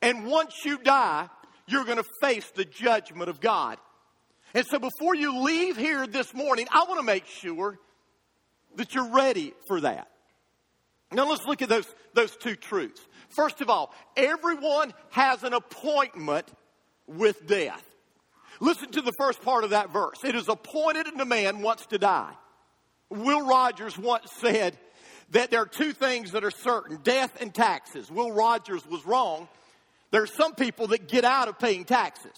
And 0.00 0.26
once 0.26 0.54
you 0.64 0.78
die, 0.78 1.28
you're 1.66 1.84
going 1.84 1.98
to 1.98 2.08
face 2.20 2.50
the 2.50 2.64
judgment 2.64 3.28
of 3.28 3.40
God. 3.40 3.78
And 4.54 4.66
so 4.66 4.78
before 4.78 5.14
you 5.14 5.42
leave 5.42 5.76
here 5.76 6.06
this 6.06 6.34
morning, 6.34 6.66
I 6.70 6.84
want 6.84 7.00
to 7.00 7.06
make 7.06 7.26
sure 7.26 7.78
that 8.76 8.94
you're 8.94 9.10
ready 9.10 9.54
for 9.66 9.80
that. 9.80 10.08
Now 11.10 11.28
let's 11.28 11.44
look 11.46 11.62
at 11.62 11.68
those, 11.68 11.86
those 12.14 12.36
two 12.36 12.56
truths. 12.56 13.00
First 13.28 13.60
of 13.60 13.70
all, 13.70 13.94
everyone 14.16 14.92
has 15.10 15.42
an 15.42 15.52
appointment 15.52 16.46
with 17.06 17.46
death. 17.46 17.84
Listen 18.60 18.90
to 18.92 19.00
the 19.00 19.12
first 19.18 19.42
part 19.42 19.64
of 19.64 19.70
that 19.70 19.90
verse. 19.90 20.18
It 20.24 20.34
is 20.34 20.48
appointed 20.48 21.06
and 21.06 21.20
a 21.20 21.24
man 21.24 21.62
wants 21.62 21.86
to 21.86 21.98
die. 21.98 22.32
Will 23.10 23.46
Rogers 23.46 23.98
once 23.98 24.30
said 24.38 24.76
that 25.30 25.50
there 25.50 25.60
are 25.60 25.66
two 25.66 25.92
things 25.92 26.32
that 26.32 26.44
are 26.44 26.50
certain 26.50 26.98
death 27.02 27.40
and 27.40 27.52
taxes. 27.54 28.10
Will 28.10 28.32
Rogers 28.32 28.86
was 28.86 29.04
wrong. 29.04 29.48
There 30.10 30.22
are 30.22 30.26
some 30.26 30.54
people 30.54 30.88
that 30.88 31.08
get 31.08 31.24
out 31.24 31.48
of 31.48 31.58
paying 31.58 31.84
taxes. 31.84 32.32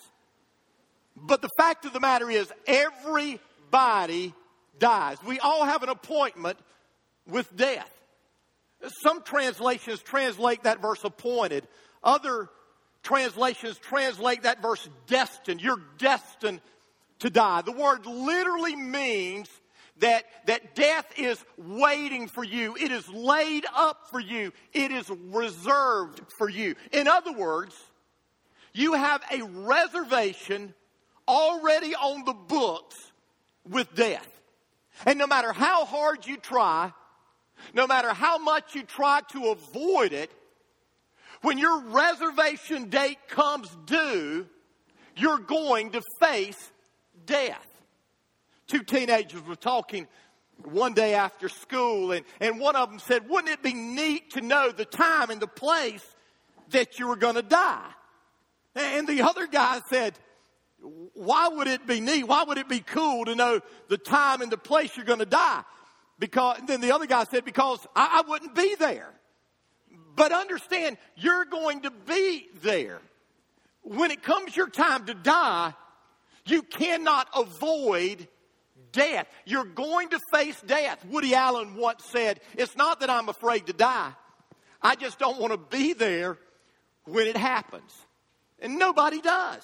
But 1.17 1.43
the 1.43 1.51
fact 1.57 1.85
of 1.85 1.93
the 1.93 2.01
matter 2.01 2.31
is, 2.31 2.53
everybody 2.67 4.35
dies. 4.79 5.19
We 5.27 5.39
all 5.39 5.65
have 5.65 5.83
an 5.83 5.89
appointment 5.89 6.59
with 7.27 7.55
death. 7.57 7.91
Some 9.03 9.23
translations 9.23 10.01
translate 10.01 10.65
that 10.65 10.83
verse 10.83 11.03
appointed. 11.05 11.67
Other 12.03 12.49
translations 13.03 13.79
translate 13.79 14.43
that 14.43 14.61
verse 14.61 14.89
destined. 15.07 15.63
You're 15.63 15.83
destined 15.99 16.61
to 17.21 17.31
die. 17.31 17.63
The 17.63 17.73
word 17.73 18.05
literally 18.07 18.77
means 18.77 19.49
that, 19.99 20.25
that 20.47 20.75
death 20.75 21.07
is 21.17 21.43
waiting 21.57 22.27
for 22.27 22.43
you. 22.43 22.77
It 22.77 22.91
is 22.91 23.09
laid 23.09 23.65
up 23.75 24.11
for 24.11 24.21
you. 24.21 24.53
It 24.73 24.91
is 24.91 25.09
reserved 25.09 26.21
for 26.37 26.49
you. 26.49 26.75
In 26.93 27.07
other 27.07 27.33
words, 27.33 27.75
you 28.73 28.95
have 28.95 29.23
a 29.31 29.43
reservation 29.43 30.75
already 31.29 31.95
on 31.95 32.25
the 32.25 32.35
books 32.35 33.13
with 33.69 33.95
death. 33.95 34.29
And 35.07 35.19
no 35.19 35.27
matter 35.27 35.53
how 35.53 35.85
hard 35.85 36.27
you 36.27 36.37
try, 36.37 36.93
no 37.73 37.87
matter 37.87 38.13
how 38.13 38.39
much 38.39 38.75
you 38.75 38.83
try 38.83 39.21
to 39.33 39.47
avoid 39.49 40.13
it, 40.13 40.31
when 41.43 41.59
your 41.59 41.81
reservation 41.81 42.89
date 42.89 43.19
comes 43.29 43.69
due, 43.87 44.47
you're 45.17 45.39
going 45.39 45.93
to 45.93 46.03
face 46.21 46.73
death. 47.27 47.67
Two 48.67 48.83
teenagers 48.83 49.43
were 49.43 49.57
talking 49.57 50.07
one 50.63 50.95
day 50.95 51.15
after 51.15 51.49
school, 51.49 52.13
and, 52.13 52.25
and 52.41 52.59
one 52.59 52.77
of 52.77 52.89
them 52.89 52.99
said, 52.99 53.29
Wouldn't 53.29 53.53
it 53.53 53.63
be 53.63 53.75
neat 53.75 54.31
to 54.33 54.41
know 54.41 54.71
the 54.71 54.85
time 54.85 55.31
and 55.31 55.41
the 55.41 55.47
place 55.47 56.05
that 56.71 56.99
you 56.99 57.09
were 57.09 57.17
going 57.17 57.35
to 57.35 57.43
die? 57.43 57.91
And 58.75 59.07
the 59.07 59.23
other 59.23 59.47
guy 59.47 59.81
said, 59.91 60.19
Why 61.15 61.49
would 61.49 61.67
it 61.67 61.87
be 61.87 62.01
neat? 62.01 62.25
Why 62.25 62.45
would 62.45 62.59
it 62.59 62.69
be 62.69 62.81
cool 62.81 63.25
to 63.25 63.35
know 63.35 63.61
the 63.89 63.99
time 63.99 64.43
and 64.43 64.53
the 64.53 64.59
place 64.59 64.97
you're 64.97 65.07
going 65.07 65.21
to 65.21 65.27
die? 65.27 65.63
Because 66.19 66.61
then 66.67 66.81
the 66.81 66.93
other 66.93 67.07
guy 67.07 67.25
said, 67.25 67.45
Because 67.45 67.87
I, 67.97 68.23
I 68.25 68.29
wouldn't 68.29 68.55
be 68.55 68.75
there. 68.77 69.11
But 70.17 70.33
understand, 70.33 70.97
you're 71.17 71.45
going 71.45 71.83
to 71.83 71.91
be 71.91 72.47
there. 72.63 73.01
When 73.83 74.11
it 74.11 74.23
comes 74.23 74.57
your 74.57 74.69
time 74.69 75.07
to 75.07 75.15
die, 75.15 75.75
you 76.47 76.63
cannot 76.63 77.29
avoid 77.35 78.29
death. 78.93 79.27
You're 79.45 79.65
going 79.65 80.11
to 80.11 80.21
face 80.33 80.61
death. 80.63 81.05
Woody 81.07 81.35
Allen 81.35 81.77
once 81.77 82.05
said, 82.05 82.41
It's 82.57 82.77
not 82.77 83.01
that 83.01 83.11
I'm 83.11 83.29
afraid 83.29 83.67
to 83.67 83.73
die, 83.73 84.13
I 84.81 84.95
just 84.95 85.19
don't 85.19 85.41
want 85.41 85.53
to 85.53 85.77
be 85.77 85.95
there 85.95 86.39
when 87.05 87.27
it 87.27 87.37
happens. 87.37 87.93
And 88.61 88.79
nobody 88.79 89.21
does. 89.21 89.63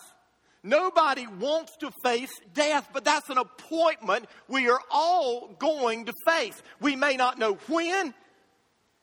Nobody 0.63 1.27
wants 1.27 1.77
to 1.79 1.91
face 2.03 2.31
death, 2.53 2.89
but 2.93 3.05
that's 3.05 3.31
an 3.31 3.39
appointment 3.39 4.27
we 4.47 4.69
are 4.69 4.81
all 4.91 5.49
going 5.59 6.05
to 6.07 6.13
face. 6.27 6.63
We 6.81 6.97
may 6.97 7.17
not 7.17 7.39
know 7.39 7.55
when, 7.69 8.13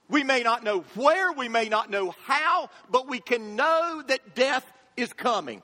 we 0.10 0.24
may 0.24 0.44
not 0.44 0.64
know 0.64 0.82
where, 0.96 1.32
we 1.32 1.50
may 1.50 1.68
not 1.68 1.90
know 1.90 2.14
how, 2.26 2.70
but 2.92 3.08
we 3.08 3.20
can 3.20 3.56
know 3.56 4.04
that 4.08 4.36
death 4.36 4.72
is 4.96 5.12
coming. 5.14 5.64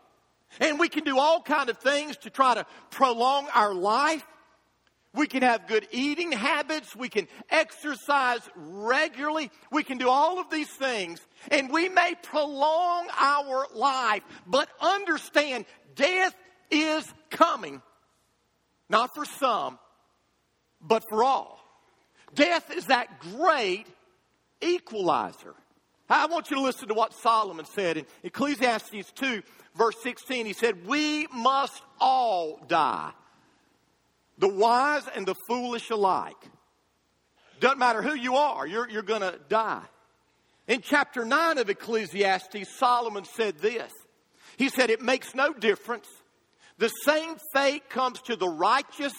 And 0.60 0.80
we 0.80 0.90
can 0.90 1.04
do 1.04 1.20
all 1.20 1.42
kind 1.42 1.70
of 1.70 1.78
things 1.78 2.18
to 2.18 2.30
try 2.30 2.56
to 2.56 2.66
prolong 2.90 3.48
our 3.54 3.74
life. 3.74 4.26
We 5.16 5.28
can 5.28 5.44
have 5.44 5.68
good 5.68 5.88
eating 5.92 6.32
habits. 6.32 6.96
We 6.96 7.08
can 7.08 7.28
exercise 7.52 8.42
regularly. 8.56 9.52
We 9.72 9.84
can 9.84 10.00
do 10.00 10.10
all 10.10 10.40
of 10.40 10.50
these 10.50 10.70
things. 10.70 11.22
And 11.52 11.72
we 11.72 11.88
may 11.88 12.16
prolong 12.24 13.08
our 13.20 13.68
life, 13.76 14.24
but 14.48 14.70
understand 14.82 15.66
death 15.96 16.36
is 16.72 17.12
coming. 17.30 17.82
Not 18.90 19.14
for 19.16 19.26
some, 19.26 19.80
but 20.82 21.04
for 21.10 21.24
all. 21.24 21.60
Death 22.36 22.72
is 22.76 22.88
that 22.88 23.20
great 23.20 23.86
equalizer. 24.62 25.56
I 26.10 26.28
want 26.28 26.52
you 26.52 26.58
to 26.58 26.62
listen 26.62 26.90
to 26.90 26.94
what 26.94 27.14
Solomon 27.14 27.66
said 27.66 27.98
in 27.98 28.06
Ecclesiastes 28.24 29.12
2, 29.16 29.42
verse 29.76 29.96
16. 30.04 30.46
He 30.46 30.54
said, 30.54 30.86
We 30.86 31.28
must 31.34 31.82
all 32.00 32.60
die, 32.68 33.12
the 34.38 34.50
wise 34.50 35.04
and 35.16 35.26
the 35.26 35.36
foolish 35.48 35.90
alike. 35.90 36.38
Doesn't 37.60 37.80
matter 37.80 38.02
who 38.02 38.14
you 38.14 38.36
are, 38.36 38.68
you're, 38.68 38.90
you're 38.90 39.02
going 39.02 39.22
to 39.22 39.40
die. 39.48 39.84
In 40.68 40.82
chapter 40.82 41.26
9 41.26 41.58
of 41.58 41.70
Ecclesiastes, 41.70 42.70
Solomon 42.78 43.26
said 43.26 43.58
this 43.60 43.92
He 44.57 44.69
said, 44.69 44.89
It 44.89 45.01
makes 45.01 45.36
no 45.36 45.53
difference. 45.53 46.07
The 46.77 46.89
same 46.89 47.38
fate 47.53 47.89
comes 47.89 48.22
to 48.24 48.36
the 48.36 48.50
righteous 48.50 49.13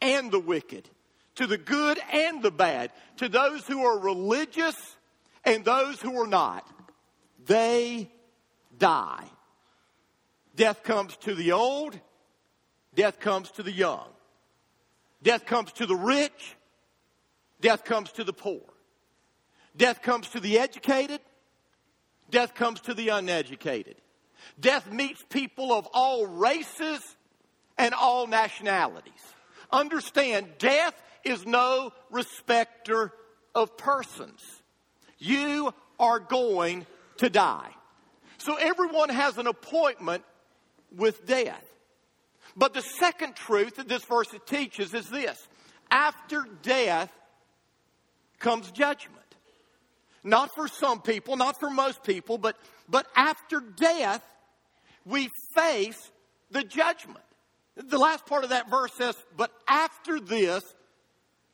and 0.00 0.30
the 0.30 0.40
wicked 0.40 0.88
to 1.38 1.46
the 1.46 1.56
good 1.56 2.00
and 2.12 2.42
the 2.42 2.50
bad, 2.50 2.90
to 3.16 3.28
those 3.28 3.64
who 3.64 3.84
are 3.84 3.96
religious 3.96 4.74
and 5.44 5.64
those 5.64 6.00
who 6.00 6.20
are 6.20 6.26
not. 6.26 6.68
They 7.46 8.10
die. 8.76 9.24
Death 10.56 10.82
comes 10.82 11.16
to 11.18 11.36
the 11.36 11.52
old, 11.52 11.98
death 12.92 13.20
comes 13.20 13.52
to 13.52 13.62
the 13.62 13.70
young. 13.70 14.08
Death 15.22 15.46
comes 15.46 15.70
to 15.74 15.86
the 15.86 15.94
rich, 15.94 16.56
death 17.60 17.84
comes 17.84 18.10
to 18.12 18.24
the 18.24 18.32
poor. 18.32 18.62
Death 19.76 20.02
comes 20.02 20.28
to 20.30 20.40
the 20.40 20.58
educated, 20.58 21.20
death 22.30 22.56
comes 22.56 22.80
to 22.80 22.94
the 22.94 23.10
uneducated. 23.10 23.94
Death 24.58 24.90
meets 24.90 25.22
people 25.28 25.72
of 25.72 25.86
all 25.92 26.26
races 26.26 27.00
and 27.76 27.94
all 27.94 28.26
nationalities. 28.26 29.12
Understand, 29.70 30.46
death 30.58 30.94
is 31.24 31.46
no 31.46 31.92
respecter 32.10 33.12
of 33.54 33.76
persons. 33.76 34.42
You 35.18 35.72
are 35.98 36.20
going 36.20 36.86
to 37.18 37.30
die. 37.30 37.70
So 38.38 38.54
everyone 38.56 39.08
has 39.08 39.36
an 39.38 39.46
appointment 39.46 40.24
with 40.96 41.26
death. 41.26 41.64
But 42.56 42.74
the 42.74 42.82
second 42.82 43.36
truth 43.36 43.76
that 43.76 43.88
this 43.88 44.04
verse 44.04 44.28
teaches 44.46 44.94
is 44.94 45.08
this 45.08 45.46
after 45.90 46.44
death 46.62 47.10
comes 48.38 48.70
judgment. 48.70 49.16
Not 50.24 50.50
for 50.54 50.68
some 50.68 51.00
people, 51.00 51.36
not 51.36 51.58
for 51.60 51.70
most 51.70 52.02
people, 52.02 52.38
but, 52.38 52.56
but 52.88 53.06
after 53.14 53.60
death, 53.60 54.22
we 55.04 55.30
face 55.54 56.10
the 56.50 56.62
judgment. 56.62 57.24
The 57.76 57.98
last 57.98 58.26
part 58.26 58.44
of 58.44 58.50
that 58.50 58.70
verse 58.70 58.92
says, 58.96 59.14
But 59.36 59.52
after 59.66 60.20
this, 60.20 60.62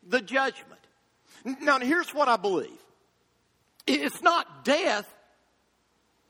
the 0.06 0.20
judgment. 0.20 0.80
Now, 1.60 1.78
here's 1.78 2.10
what 2.14 2.28
I 2.28 2.36
believe 2.36 2.78
it's 3.86 4.22
not 4.22 4.64
death 4.64 5.06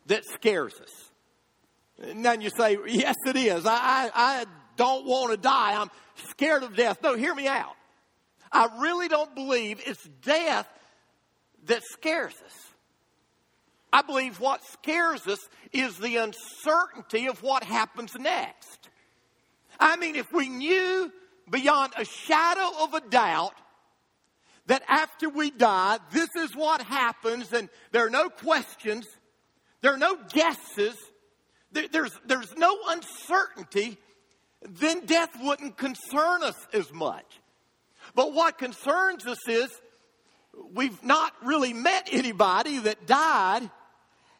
that 0.06 0.24
scares 0.24 0.74
us. 0.80 2.14
Now 2.14 2.32
you 2.32 2.50
say, 2.50 2.76
yes, 2.88 3.14
it 3.26 3.36
is. 3.36 3.64
I, 3.66 3.76
I, 3.76 4.10
I 4.14 4.44
don't 4.76 5.06
want 5.06 5.30
to 5.30 5.36
die. 5.36 5.80
I'm 5.80 5.90
scared 6.30 6.64
of 6.64 6.76
death. 6.76 6.98
No, 7.02 7.16
hear 7.16 7.34
me 7.34 7.46
out. 7.46 7.76
I 8.50 8.68
really 8.80 9.08
don't 9.08 9.34
believe 9.34 9.80
it's 9.86 10.02
death 10.22 10.68
that 11.66 11.82
scares 11.92 12.34
us. 12.44 12.73
I 13.94 14.02
believe 14.02 14.40
what 14.40 14.64
scares 14.64 15.24
us 15.28 15.38
is 15.72 15.96
the 15.98 16.16
uncertainty 16.16 17.28
of 17.28 17.44
what 17.44 17.62
happens 17.62 18.12
next. 18.18 18.88
I 19.78 19.94
mean, 19.94 20.16
if 20.16 20.32
we 20.32 20.48
knew 20.48 21.12
beyond 21.48 21.92
a 21.96 22.04
shadow 22.04 22.70
of 22.82 22.94
a 22.94 23.00
doubt 23.08 23.54
that 24.66 24.82
after 24.88 25.28
we 25.28 25.52
die, 25.52 26.00
this 26.10 26.28
is 26.36 26.56
what 26.56 26.82
happens, 26.82 27.52
and 27.52 27.68
there 27.92 28.04
are 28.04 28.10
no 28.10 28.28
questions, 28.30 29.06
there 29.80 29.94
are 29.94 29.98
no 29.98 30.18
guesses, 30.32 30.96
there, 31.70 31.86
there's, 31.86 32.18
there's 32.26 32.52
no 32.56 32.76
uncertainty, 32.88 33.96
then 34.60 35.06
death 35.06 35.36
wouldn't 35.40 35.76
concern 35.76 36.42
us 36.42 36.66
as 36.72 36.92
much. 36.92 37.40
But 38.16 38.32
what 38.34 38.58
concerns 38.58 39.24
us 39.24 39.38
is 39.48 39.70
we've 40.74 41.00
not 41.04 41.32
really 41.44 41.72
met 41.72 42.08
anybody 42.10 42.80
that 42.80 43.06
died, 43.06 43.70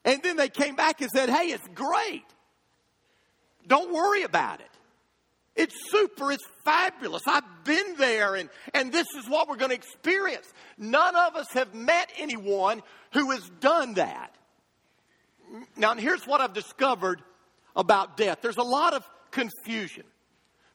and 0.05 0.23
then 0.23 0.37
they 0.37 0.49
came 0.49 0.77
back 0.77 1.01
and 1.01 1.11
said, 1.11 1.31
hey, 1.31 1.47
it's 1.47 1.67
great. 1.75 2.25
Don't 3.67 3.93
worry 3.93 4.23
about 4.23 4.61
it. 4.61 4.71
It's 5.57 5.75
super, 5.91 6.33
it's 6.33 6.47
fabulous. 6.65 7.23
I've 7.27 7.65
been 7.65 7.95
there, 7.97 8.35
and, 8.35 8.51
and 8.75 8.93
this 8.93 9.07
is 9.17 9.29
what 9.29 9.49
we're 9.49 9.57
going 9.57 9.71
to 9.71 9.77
experience. 9.77 10.53
None 10.77 11.15
of 11.15 11.37
us 11.37 11.47
have 11.53 11.75
met 11.75 12.11
anyone 12.19 12.83
who 13.13 13.31
has 13.31 13.49
done 13.61 13.95
that. 13.95 14.35
Now, 15.77 15.95
here's 15.95 16.27
what 16.27 16.41
I've 16.41 16.55
discovered 16.55 17.23
about 17.77 18.17
death 18.17 18.39
there's 18.43 18.57
a 18.57 18.63
lot 18.63 18.95
of 18.95 19.09
confusion. 19.31 20.05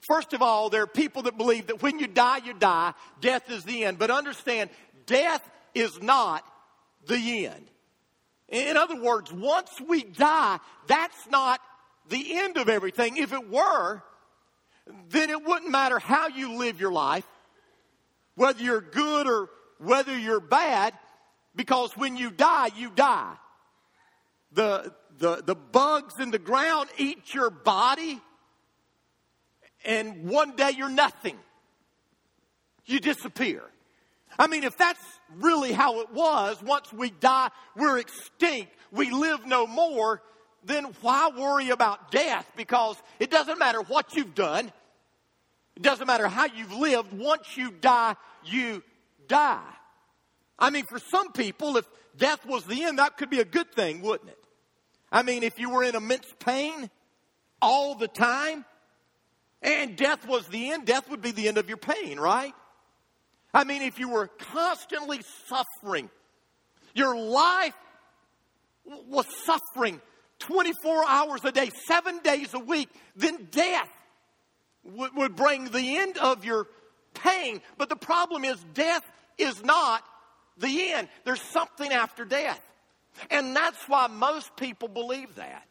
First 0.07 0.33
of 0.33 0.41
all, 0.41 0.69
there 0.69 0.83
are 0.83 0.87
people 0.87 1.23
that 1.23 1.37
believe 1.37 1.67
that 1.67 1.81
when 1.81 1.99
you 1.99 2.07
die, 2.07 2.37
you 2.45 2.53
die. 2.53 2.93
Death 3.19 3.51
is 3.51 3.63
the 3.63 3.83
end. 3.83 3.99
But 3.99 4.09
understand, 4.09 4.69
death 5.05 5.47
is 5.75 6.01
not 6.01 6.45
the 7.05 7.47
end. 7.47 7.69
In 8.49 8.77
other 8.77 8.99
words, 8.99 9.31
once 9.31 9.69
we 9.87 10.03
die, 10.03 10.59
that's 10.87 11.27
not 11.29 11.59
the 12.09 12.37
end 12.39 12.57
of 12.57 12.67
everything. 12.67 13.17
If 13.17 13.31
it 13.31 13.49
were, 13.49 14.01
then 15.09 15.29
it 15.29 15.45
wouldn't 15.45 15.71
matter 15.71 15.99
how 15.99 16.27
you 16.27 16.57
live 16.57 16.81
your 16.81 16.91
life, 16.91 17.27
whether 18.35 18.61
you're 18.61 18.81
good 18.81 19.27
or 19.27 19.49
whether 19.77 20.17
you're 20.17 20.39
bad, 20.39 20.93
because 21.55 21.95
when 21.95 22.17
you 22.17 22.31
die, 22.31 22.69
you 22.75 22.89
die. 22.89 23.35
The, 24.51 24.93
the, 25.19 25.43
the 25.45 25.55
bugs 25.55 26.15
in 26.19 26.31
the 26.31 26.39
ground 26.39 26.89
eat 26.97 27.33
your 27.33 27.51
body, 27.51 28.19
and 29.85 30.27
one 30.27 30.55
day 30.55 30.71
you're 30.75 30.89
nothing. 30.89 31.37
You 32.85 32.99
disappear. 32.99 33.61
I 34.39 34.47
mean, 34.47 34.63
if 34.63 34.77
that's 34.77 35.03
really 35.35 35.73
how 35.73 35.99
it 35.99 36.13
was, 36.13 36.63
once 36.63 36.91
we 36.93 37.09
die, 37.09 37.49
we're 37.75 37.97
extinct, 37.97 38.71
we 38.89 39.11
live 39.11 39.45
no 39.45 39.67
more, 39.67 40.21
then 40.63 40.85
why 41.01 41.29
worry 41.37 41.71
about 41.71 42.09
death? 42.09 42.49
Because 42.55 42.95
it 43.19 43.29
doesn't 43.29 43.59
matter 43.59 43.81
what 43.81 44.15
you've 44.15 44.33
done, 44.33 44.71
it 45.75 45.83
doesn't 45.83 46.07
matter 46.07 46.29
how 46.29 46.45
you've 46.45 46.71
lived, 46.71 47.11
once 47.11 47.57
you 47.57 47.71
die, 47.71 48.15
you 48.45 48.81
die. 49.27 49.61
I 50.57 50.69
mean, 50.69 50.85
for 50.89 50.99
some 50.99 51.33
people, 51.33 51.75
if 51.75 51.85
death 52.17 52.45
was 52.45 52.63
the 52.63 52.85
end, 52.85 52.99
that 52.99 53.17
could 53.17 53.29
be 53.29 53.41
a 53.41 53.45
good 53.45 53.71
thing, 53.73 54.01
wouldn't 54.01 54.29
it? 54.29 54.39
I 55.11 55.23
mean, 55.23 55.43
if 55.43 55.59
you 55.59 55.69
were 55.69 55.83
in 55.83 55.95
immense 55.95 56.27
pain 56.39 56.89
all 57.61 57.95
the 57.95 58.07
time, 58.07 58.63
and 59.61 59.97
death 59.97 60.25
was 60.25 60.47
the 60.47 60.71
end, 60.71 60.85
death 60.85 61.09
would 61.09 61.21
be 61.21 61.31
the 61.31 61.49
end 61.49 61.57
of 61.57 61.67
your 61.67 61.77
pain, 61.77 62.17
right? 62.17 62.53
I 63.53 63.63
mean, 63.63 63.81
if 63.81 63.99
you 63.99 64.09
were 64.09 64.27
constantly 64.27 65.21
suffering, 65.47 66.09
your 66.93 67.17
life 67.17 67.75
was 69.07 69.25
suffering 69.45 70.01
24 70.39 71.05
hours 71.07 71.45
a 71.45 71.51
day, 71.51 71.69
seven 71.87 72.19
days 72.19 72.53
a 72.53 72.59
week, 72.59 72.89
then 73.15 73.47
death 73.51 73.89
would, 74.83 75.15
would 75.15 75.35
bring 75.35 75.65
the 75.65 75.97
end 75.97 76.17
of 76.17 76.45
your 76.45 76.67
pain. 77.13 77.61
But 77.77 77.89
the 77.89 77.95
problem 77.95 78.45
is, 78.45 78.57
death 78.73 79.03
is 79.37 79.63
not 79.63 80.03
the 80.57 80.91
end. 80.93 81.07
There's 81.25 81.41
something 81.41 81.91
after 81.91 82.25
death. 82.25 82.61
And 83.29 83.55
that's 83.55 83.83
why 83.87 84.07
most 84.07 84.55
people 84.55 84.87
believe 84.87 85.35
that. 85.35 85.65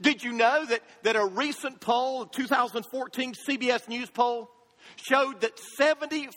Did 0.00 0.24
you 0.24 0.32
know 0.32 0.64
that, 0.64 0.80
that 1.02 1.16
a 1.16 1.24
recent 1.24 1.80
poll, 1.80 2.24
2014 2.24 3.34
CBS 3.34 3.86
News 3.86 4.08
poll, 4.08 4.50
showed 4.96 5.40
that 5.42 5.60
75% 5.78 6.28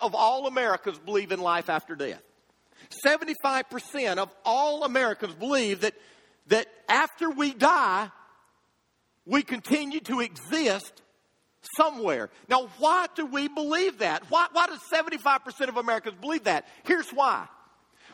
of 0.00 0.14
all 0.14 0.46
Americans 0.46 0.98
believe 0.98 1.32
in 1.32 1.40
life 1.40 1.68
after 1.68 1.94
death? 1.94 2.22
75% 3.04 4.16
of 4.18 4.34
all 4.44 4.84
Americans 4.84 5.34
believe 5.34 5.82
that, 5.82 5.94
that 6.48 6.66
after 6.88 7.30
we 7.30 7.52
die, 7.52 8.10
we 9.26 9.42
continue 9.42 10.00
to 10.00 10.20
exist 10.20 11.02
somewhere. 11.76 12.30
Now, 12.48 12.68
why 12.78 13.06
do 13.14 13.26
we 13.26 13.48
believe 13.48 13.98
that? 13.98 14.24
Why, 14.30 14.46
why 14.52 14.66
does 14.66 14.80
75% 14.92 15.68
of 15.68 15.76
Americans 15.76 16.16
believe 16.20 16.44
that? 16.44 16.66
Here's 16.84 17.10
why. 17.10 17.46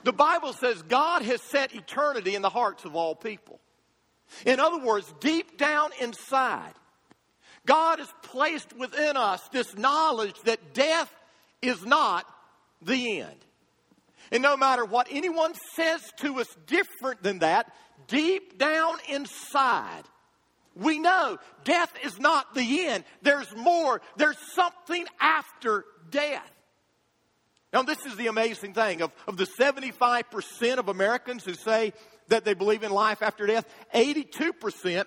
The 0.05 0.13
Bible 0.13 0.53
says 0.53 0.83
God 0.83 1.23
has 1.23 1.41
set 1.43 1.75
eternity 1.75 2.35
in 2.35 2.43
the 2.43 2.51
hearts 2.51 2.85
of 2.85 2.95
all 2.95 3.15
people. 3.15 3.61
In 4.45 4.61
other 4.61 4.79
words, 4.79 5.12
deep 5.21 5.57
down 5.57 5.90
inside, 6.01 6.75
God 7.66 7.98
has 7.98 8.12
placed 8.22 8.72
within 8.76 9.16
us 9.16 9.46
this 9.48 9.76
knowledge 9.76 10.40
that 10.44 10.72
death 10.72 11.12
is 11.61 11.85
not 11.85 12.26
the 12.81 13.20
end. 13.20 13.44
And 14.33 14.42
no 14.42 14.57
matter 14.57 14.85
what 14.85 15.09
anyone 15.11 15.55
says 15.74 16.00
to 16.18 16.40
us 16.40 16.48
different 16.66 17.22
than 17.22 17.40
that, 17.40 17.72
deep 18.09 18.59
down 18.59 18.96
inside, 19.09 20.02
we 20.74 20.98
know 20.98 21.38
death 21.64 21.92
is 22.05 22.18
not 22.18 22.55
the 22.55 22.87
end. 22.87 23.05
There's 23.22 23.55
more. 23.57 24.00
There's 24.16 24.38
something 24.55 25.07
after 25.20 25.85
death. 26.11 26.50
Now, 27.72 27.83
this 27.83 28.05
is 28.07 28.16
the 28.16 28.29
amazing 28.29 28.74
thing 28.74 29.02
of, 29.02 29.12
of 29.26 29.37
the 29.37 29.44
75% 29.44 30.79
of 30.79 30.88
Americans 30.88 31.44
who 31.44 31.55
say 31.55 31.92
that 32.29 32.44
they 32.44 32.55
believe 32.55 32.83
in 32.83 32.90
life 32.90 33.22
after 33.22 33.46
death, 33.46 33.66
82% 33.94 35.05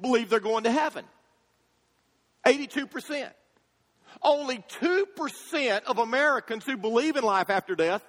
believe 0.00 0.30
they're 0.30 0.40
going 0.40 0.64
to 0.64 0.70
heaven. 0.70 1.04
82%. 2.46 3.30
Only 4.22 4.64
2% 4.80 5.82
of 5.84 5.98
Americans 5.98 6.64
who 6.64 6.76
believe 6.76 7.16
in 7.16 7.24
life 7.24 7.50
after 7.50 7.74
death 7.74 8.02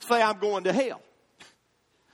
say, 0.00 0.20
I'm 0.20 0.38
going 0.38 0.64
to 0.64 0.72
hell. 0.72 1.00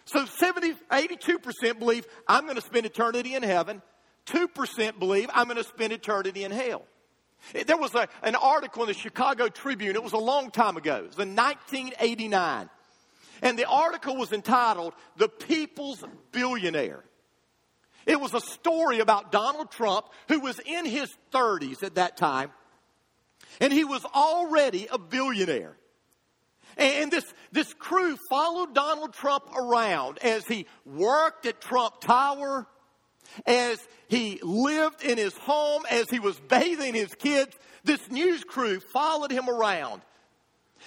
So 0.05 0.27
70, 0.27 0.75
82% 0.91 1.79
believe 1.79 2.07
I'm 2.27 2.45
going 2.45 2.57
to 2.57 2.63
spend 2.63 2.85
eternity 2.85 3.35
in 3.35 3.43
heaven. 3.43 3.81
2% 4.27 4.99
believe 4.99 5.31
I'm 5.33 5.47
going 5.47 5.57
to 5.57 5.65
spend 5.65 5.93
eternity 5.93 6.45
in 6.45 6.51
hell. 6.51 6.83
There 7.67 7.77
was 7.77 7.95
a, 7.95 8.09
an 8.23 8.35
article 8.35 8.83
in 8.83 8.89
the 8.89 8.95
Chicago 8.95 9.49
Tribune. 9.49 9.95
It 9.95 10.03
was 10.03 10.13
a 10.13 10.19
long 10.19 10.51
time 10.51 10.77
ago. 10.77 10.97
It 10.97 11.17
was 11.17 11.19
in 11.19 11.35
1989. 11.35 12.69
And 13.43 13.59
the 13.59 13.67
article 13.67 14.17
was 14.17 14.33
entitled, 14.33 14.93
The 15.17 15.29
People's 15.29 16.05
Billionaire. 16.33 17.03
It 18.11 18.21
was 18.21 18.35
a 18.35 18.41
story 18.41 18.99
about 18.99 19.31
Donald 19.31 19.71
Trump, 19.71 20.07
who 20.27 20.41
was 20.41 20.59
in 20.67 20.85
his 20.85 21.09
30s 21.33 21.85
at 21.85 21.95
that 21.95 22.17
time, 22.17 22.51
and 23.61 23.73
he 23.73 23.85
was 23.85 24.05
already 24.05 24.89
a 24.91 24.99
billionaire. 24.99 25.77
And 26.77 27.13
this, 27.13 27.33
this 27.53 27.73
crew 27.73 28.17
followed 28.29 28.75
Donald 28.75 29.13
Trump 29.13 29.45
around 29.57 30.19
as 30.25 30.45
he 30.45 30.67
worked 30.85 31.47
at 31.47 31.61
Trump 31.61 32.01
Tower, 32.01 32.67
as 33.47 33.79
he 34.09 34.41
lived 34.43 35.05
in 35.05 35.17
his 35.17 35.37
home, 35.37 35.85
as 35.89 36.11
he 36.11 36.19
was 36.19 36.37
bathing 36.41 36.95
his 36.95 37.15
kids. 37.15 37.57
This 37.85 38.11
news 38.11 38.43
crew 38.43 38.81
followed 38.93 39.31
him 39.31 39.49
around. 39.49 40.03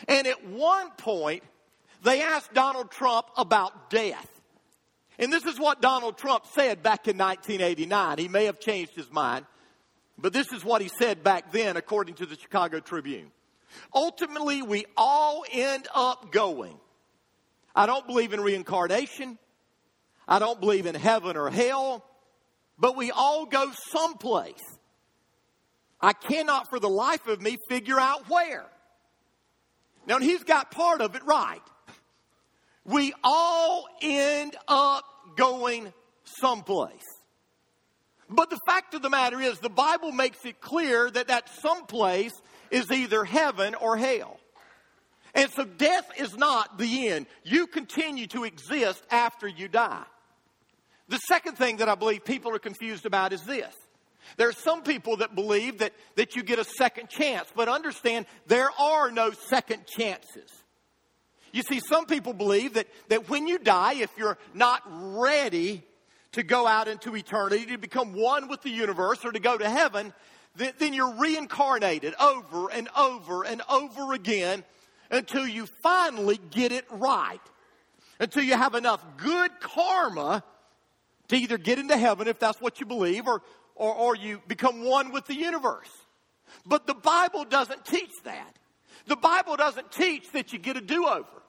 And 0.10 0.28
at 0.28 0.46
one 0.46 0.92
point, 0.98 1.44
they 2.04 2.22
asked 2.22 2.54
Donald 2.54 2.92
Trump 2.92 3.28
about 3.38 3.90
death. 3.90 4.28
And 5.20 5.32
this 5.32 5.46
is 5.46 5.60
what 5.60 5.82
Donald 5.82 6.18
Trump 6.18 6.46
said 6.54 6.82
back 6.82 7.08
in 7.08 7.18
1989. 7.18 8.18
He 8.18 8.28
may 8.28 8.46
have 8.46 8.60
changed 8.60 8.96
his 8.96 9.12
mind, 9.12 9.46
but 10.18 10.34
this 10.34 10.52
is 10.52 10.64
what 10.64 10.82
he 10.82 10.90
said 11.00 11.24
back 11.24 11.52
then, 11.52 11.78
according 11.78 12.16
to 12.16 12.26
the 12.26 12.36
Chicago 12.36 12.80
Tribune. 12.80 13.32
Ultimately, 13.94 14.62
we 14.62 14.86
all 14.98 15.46
end 15.52 15.88
up 15.94 16.32
going. 16.32 16.78
I 17.76 17.86
don't 17.86 18.06
believe 18.08 18.34
in 18.34 18.42
reincarnation. 18.42 19.38
I 20.28 20.40
don't 20.40 20.60
believe 20.60 20.86
in 20.86 20.96
heaven 20.96 21.36
or 21.36 21.50
hell, 21.50 22.04
but 22.78 22.96
we 22.96 23.12
all 23.12 23.46
go 23.46 23.72
someplace. 23.92 24.62
I 26.00 26.14
cannot 26.14 26.70
for 26.70 26.80
the 26.80 26.90
life 26.90 27.28
of 27.28 27.42
me 27.42 27.58
figure 27.70 28.00
out 28.00 28.30
where. 28.30 28.66
Now, 30.06 30.20
he's 30.20 30.44
got 30.44 30.72
part 30.72 31.02
of 31.02 31.16
it 31.16 31.24
right. 31.26 31.62
We 32.86 33.14
all 33.24 33.88
end 34.02 34.56
up 34.68 35.04
going 35.36 35.94
someplace. 36.24 37.06
But 38.30 38.50
the 38.50 38.60
fact 38.66 38.94
of 38.94 39.02
the 39.02 39.10
matter 39.10 39.40
is, 39.40 39.60
the 39.60 39.70
Bible 39.70 40.12
makes 40.12 40.44
it 40.46 40.60
clear 40.60 41.10
that 41.12 41.28
that 41.28 41.50
someplace 41.62 42.34
is 42.72 42.92
either 42.92 43.24
heaven 43.24 43.76
or 43.76 43.96
hell. 43.98 44.40
And 45.36 45.50
so 45.52 45.66
death 45.66 46.10
is 46.18 46.36
not 46.36 46.78
the 46.78 47.10
end. 47.10 47.26
You 47.44 47.68
continue 47.68 48.28
to 48.28 48.44
exist 48.44 49.04
after 49.10 49.48
you 49.48 49.68
die. 49.68 50.04
The 51.10 51.18
second 51.18 51.58
thing 51.58 51.78
that 51.78 51.90
I 51.90 51.96
believe 51.96 52.24
people 52.24 52.56
are 52.56 52.60
confused 52.60 53.06
about 53.06 53.34
is 53.34 53.44
this. 53.44 53.74
There 54.38 54.48
are 54.48 54.54
some 54.54 54.84
people 54.84 55.18
that 55.18 55.36
believe 55.36 55.80
that, 55.80 55.94
that 56.16 56.36
you 56.36 56.44
get 56.44 56.60
a 56.60 56.64
second 56.64 57.10
chance, 57.10 57.50
but 57.56 57.68
understand 57.68 58.26
there 58.48 58.70
are 58.80 59.12
no 59.12 59.32
second 59.32 59.86
chances. 59.86 60.50
You 61.54 61.62
see, 61.62 61.80
some 61.80 62.08
people 62.08 62.34
believe 62.34 62.74
that, 62.74 62.88
that 63.10 63.30
when 63.30 63.48
you 63.48 63.60
die, 63.60 63.94
if 63.94 64.10
you're 64.18 64.40
not 64.56 64.82
ready 64.86 65.84
to 66.34 66.42
go 66.42 66.66
out 66.66 66.88
into 66.88 67.16
eternity, 67.16 67.68
to 67.68 67.78
become 67.78 68.14
one 68.14 68.48
with 68.48 68.64
the 68.64 68.72
universe 68.72 69.24
or 69.24 69.32
to 69.32 69.40
go 69.40 69.56
to 69.56 69.70
heaven, 69.70 70.14
then, 70.56 70.74
then 70.80 70.94
you're 70.94 71.14
reincarnated 71.14 72.16
over 72.20 72.72
and 72.72 72.90
over 72.98 73.44
and 73.44 73.62
over 73.70 74.14
again 74.14 74.64
until 75.12 75.48
you 75.48 75.68
finally 75.84 76.40
get 76.50 76.72
it 76.72 76.86
right. 76.90 77.40
Until 78.20 78.44
you 78.44 78.56
have 78.56 78.74
enough 78.74 79.06
good 79.18 79.52
karma 79.60 80.44
to 81.28 81.36
either 81.36 81.60
get 81.60 81.78
into 81.78 81.96
heaven 81.96 82.28
if 82.28 82.40
that's 82.40 82.60
what 82.60 82.80
you 82.80 82.88
believe 82.88 83.28
or, 83.28 83.44
or, 83.76 83.94
or 83.94 84.16
you 84.16 84.42
become 84.48 84.84
one 84.84 85.12
with 85.12 85.28
the 85.28 85.36
universe. 85.36 85.90
But 86.66 86.88
the 86.88 86.96
Bible 86.96 87.46
doesn't 87.46 87.86
teach 87.86 88.12
that. 88.24 88.58
The 89.06 89.16
Bible 89.16 89.56
doesn't 89.56 89.92
teach 89.92 90.32
that 90.32 90.52
you 90.52 90.58
get 90.58 90.78
a 90.78 90.82
do 90.82 91.06
over. 91.06 91.43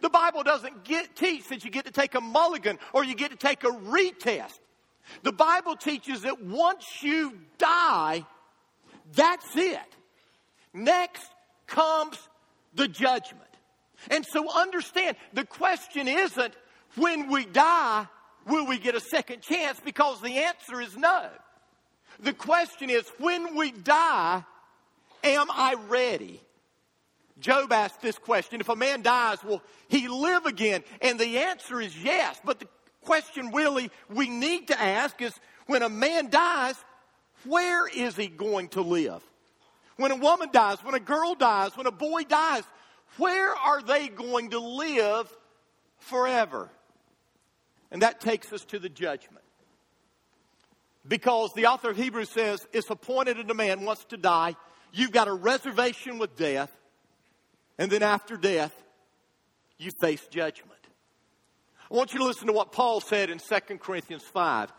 The 0.00 0.08
Bible 0.08 0.42
doesn't 0.42 0.84
get, 0.84 1.14
teach 1.16 1.48
that 1.48 1.64
you 1.64 1.70
get 1.70 1.86
to 1.86 1.92
take 1.92 2.14
a 2.14 2.20
mulligan 2.20 2.78
or 2.92 3.04
you 3.04 3.14
get 3.14 3.30
to 3.30 3.36
take 3.36 3.64
a 3.64 3.68
retest. 3.68 4.58
The 5.22 5.32
Bible 5.32 5.76
teaches 5.76 6.22
that 6.22 6.42
once 6.42 6.84
you 7.02 7.38
die, 7.58 8.24
that's 9.14 9.56
it. 9.56 9.78
Next 10.72 11.26
comes 11.66 12.16
the 12.74 12.88
judgment. 12.88 13.42
And 14.10 14.24
so 14.24 14.50
understand 14.54 15.16
the 15.32 15.44
question 15.44 16.08
isn't 16.08 16.54
when 16.96 17.30
we 17.30 17.44
die, 17.44 18.06
will 18.46 18.66
we 18.66 18.78
get 18.78 18.94
a 18.94 19.00
second 19.00 19.42
chance? 19.42 19.78
Because 19.80 20.20
the 20.20 20.38
answer 20.38 20.80
is 20.80 20.96
no. 20.96 21.28
The 22.20 22.32
question 22.32 22.90
is 22.90 23.04
when 23.18 23.56
we 23.56 23.72
die, 23.72 24.44
am 25.24 25.50
I 25.50 25.74
ready? 25.88 26.40
Job 27.40 27.72
asked 27.72 28.00
this 28.00 28.18
question 28.18 28.60
if 28.60 28.68
a 28.68 28.76
man 28.76 29.02
dies, 29.02 29.42
will 29.42 29.62
he 29.88 30.08
live 30.08 30.46
again? 30.46 30.84
And 31.00 31.18
the 31.18 31.38
answer 31.38 31.80
is 31.80 31.96
yes. 31.96 32.40
But 32.44 32.60
the 32.60 32.68
question 33.02 33.50
really 33.52 33.90
we 34.08 34.28
need 34.28 34.68
to 34.68 34.80
ask 34.80 35.20
is 35.22 35.32
when 35.66 35.82
a 35.82 35.88
man 35.88 36.30
dies, 36.30 36.74
where 37.44 37.88
is 37.88 38.16
he 38.16 38.26
going 38.26 38.68
to 38.68 38.82
live? 38.82 39.22
When 39.96 40.12
a 40.12 40.16
woman 40.16 40.48
dies, 40.52 40.82
when 40.82 40.94
a 40.94 41.00
girl 41.00 41.34
dies, 41.34 41.76
when 41.76 41.86
a 41.86 41.92
boy 41.92 42.22
dies, 42.22 42.62
where 43.16 43.54
are 43.54 43.82
they 43.82 44.08
going 44.08 44.50
to 44.50 44.58
live 44.58 45.30
forever? 45.98 46.70
And 47.90 48.02
that 48.02 48.20
takes 48.20 48.52
us 48.52 48.64
to 48.66 48.78
the 48.78 48.88
judgment. 48.88 49.44
Because 51.06 51.52
the 51.54 51.66
author 51.66 51.90
of 51.90 51.96
Hebrews 51.96 52.30
says 52.30 52.66
it's 52.72 52.90
appointed 52.90 53.50
a 53.50 53.54
man 53.54 53.84
wants 53.84 54.04
to 54.06 54.16
die. 54.16 54.54
You've 54.92 55.12
got 55.12 55.28
a 55.28 55.32
reservation 55.32 56.18
with 56.18 56.36
death. 56.36 56.70
And 57.80 57.90
then 57.90 58.02
after 58.02 58.36
death, 58.36 58.74
you 59.78 59.90
face 59.90 60.20
judgment. 60.30 60.78
I 61.90 61.96
want 61.96 62.12
you 62.12 62.18
to 62.18 62.26
listen 62.26 62.46
to 62.48 62.52
what 62.52 62.72
Paul 62.72 63.00
said 63.00 63.30
in 63.30 63.38
2 63.38 63.78
Corinthians 63.78 64.22
5. 64.22 64.70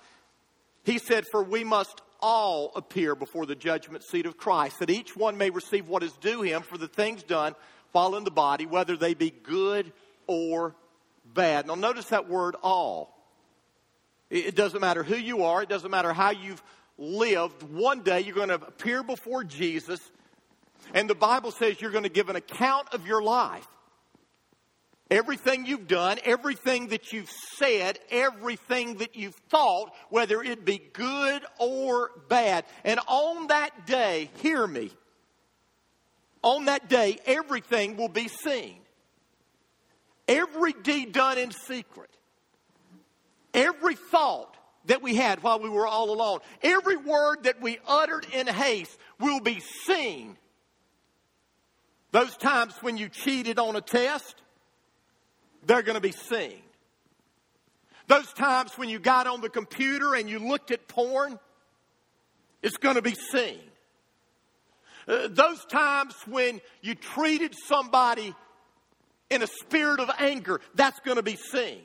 He 0.85 0.99
said, 0.99 1.25
For 1.25 1.41
we 1.41 1.63
must 1.63 1.99
all 2.21 2.71
appear 2.75 3.15
before 3.15 3.47
the 3.47 3.55
judgment 3.55 4.03
seat 4.03 4.27
of 4.27 4.37
Christ, 4.37 4.77
that 4.79 4.91
each 4.91 5.17
one 5.17 5.35
may 5.35 5.49
receive 5.49 5.87
what 5.87 6.03
is 6.03 6.13
due 6.13 6.43
him 6.43 6.61
for 6.61 6.77
the 6.77 6.87
things 6.87 7.23
done 7.23 7.55
while 7.91 8.15
in 8.15 8.23
the 8.23 8.29
body, 8.29 8.67
whether 8.67 8.95
they 8.95 9.15
be 9.15 9.31
good 9.31 9.91
or 10.27 10.75
bad. 11.33 11.65
Now, 11.65 11.73
notice 11.73 12.05
that 12.09 12.29
word 12.29 12.55
all. 12.61 13.17
It 14.29 14.55
doesn't 14.55 14.79
matter 14.79 15.01
who 15.01 15.17
you 15.17 15.43
are, 15.45 15.63
it 15.63 15.69
doesn't 15.69 15.89
matter 15.89 16.13
how 16.13 16.29
you've 16.29 16.61
lived. 16.99 17.63
One 17.63 18.03
day 18.03 18.21
you're 18.21 18.35
going 18.35 18.49
to 18.49 18.55
appear 18.55 19.01
before 19.01 19.43
Jesus 19.43 19.99
and 20.93 21.09
the 21.09 21.15
Bible 21.15 21.51
says 21.51 21.79
you're 21.81 21.91
going 21.91 22.03
to 22.03 22.09
give 22.09 22.29
an 22.29 22.35
account 22.35 22.93
of 22.93 23.07
your 23.07 23.21
life. 23.21 23.67
Everything 25.09 25.65
you've 25.65 25.89
done, 25.89 26.19
everything 26.23 26.87
that 26.87 27.11
you've 27.11 27.29
said, 27.29 27.99
everything 28.09 28.95
that 28.95 29.15
you've 29.15 29.35
thought, 29.49 29.93
whether 30.09 30.41
it 30.41 30.63
be 30.63 30.81
good 30.93 31.43
or 31.59 32.11
bad. 32.29 32.63
And 32.85 32.97
on 33.07 33.47
that 33.47 33.85
day, 33.85 34.29
hear 34.41 34.65
me, 34.65 34.89
on 36.41 36.65
that 36.65 36.87
day, 36.87 37.19
everything 37.25 37.97
will 37.97 38.07
be 38.07 38.29
seen. 38.29 38.77
Every 40.29 40.71
deed 40.71 41.11
done 41.11 41.37
in 41.37 41.51
secret, 41.51 42.09
every 43.53 43.95
thought 43.95 44.55
that 44.85 45.01
we 45.01 45.15
had 45.15 45.43
while 45.43 45.59
we 45.59 45.69
were 45.69 45.85
all 45.85 46.09
alone, 46.11 46.39
every 46.63 46.95
word 46.95 47.43
that 47.43 47.61
we 47.61 47.79
uttered 47.85 48.25
in 48.33 48.47
haste 48.47 48.97
will 49.19 49.41
be 49.41 49.59
seen 49.59 50.37
those 52.11 52.35
times 52.37 52.73
when 52.81 52.97
you 52.97 53.09
cheated 53.09 53.57
on 53.57 53.75
a 53.75 53.81
test, 53.81 54.35
they're 55.65 55.81
going 55.81 55.95
to 55.95 56.01
be 56.01 56.11
seen. 56.11 56.59
Those 58.07 58.31
times 58.33 58.77
when 58.77 58.89
you 58.89 58.99
got 58.99 59.27
on 59.27 59.41
the 59.41 59.49
computer 59.49 60.15
and 60.15 60.29
you 60.29 60.39
looked 60.39 60.71
at 60.71 60.87
porn, 60.87 61.39
it's 62.61 62.77
going 62.77 62.95
to 62.95 63.01
be 63.01 63.15
seen. 63.15 63.59
Uh, 65.07 65.29
those 65.29 65.63
times 65.65 66.13
when 66.27 66.61
you 66.81 66.95
treated 66.95 67.55
somebody 67.67 68.35
in 69.29 69.41
a 69.41 69.47
spirit 69.47 69.99
of 69.99 70.11
anger, 70.19 70.59
that's 70.75 70.99
going 70.99 71.17
to 71.17 71.23
be 71.23 71.37
seen. 71.37 71.79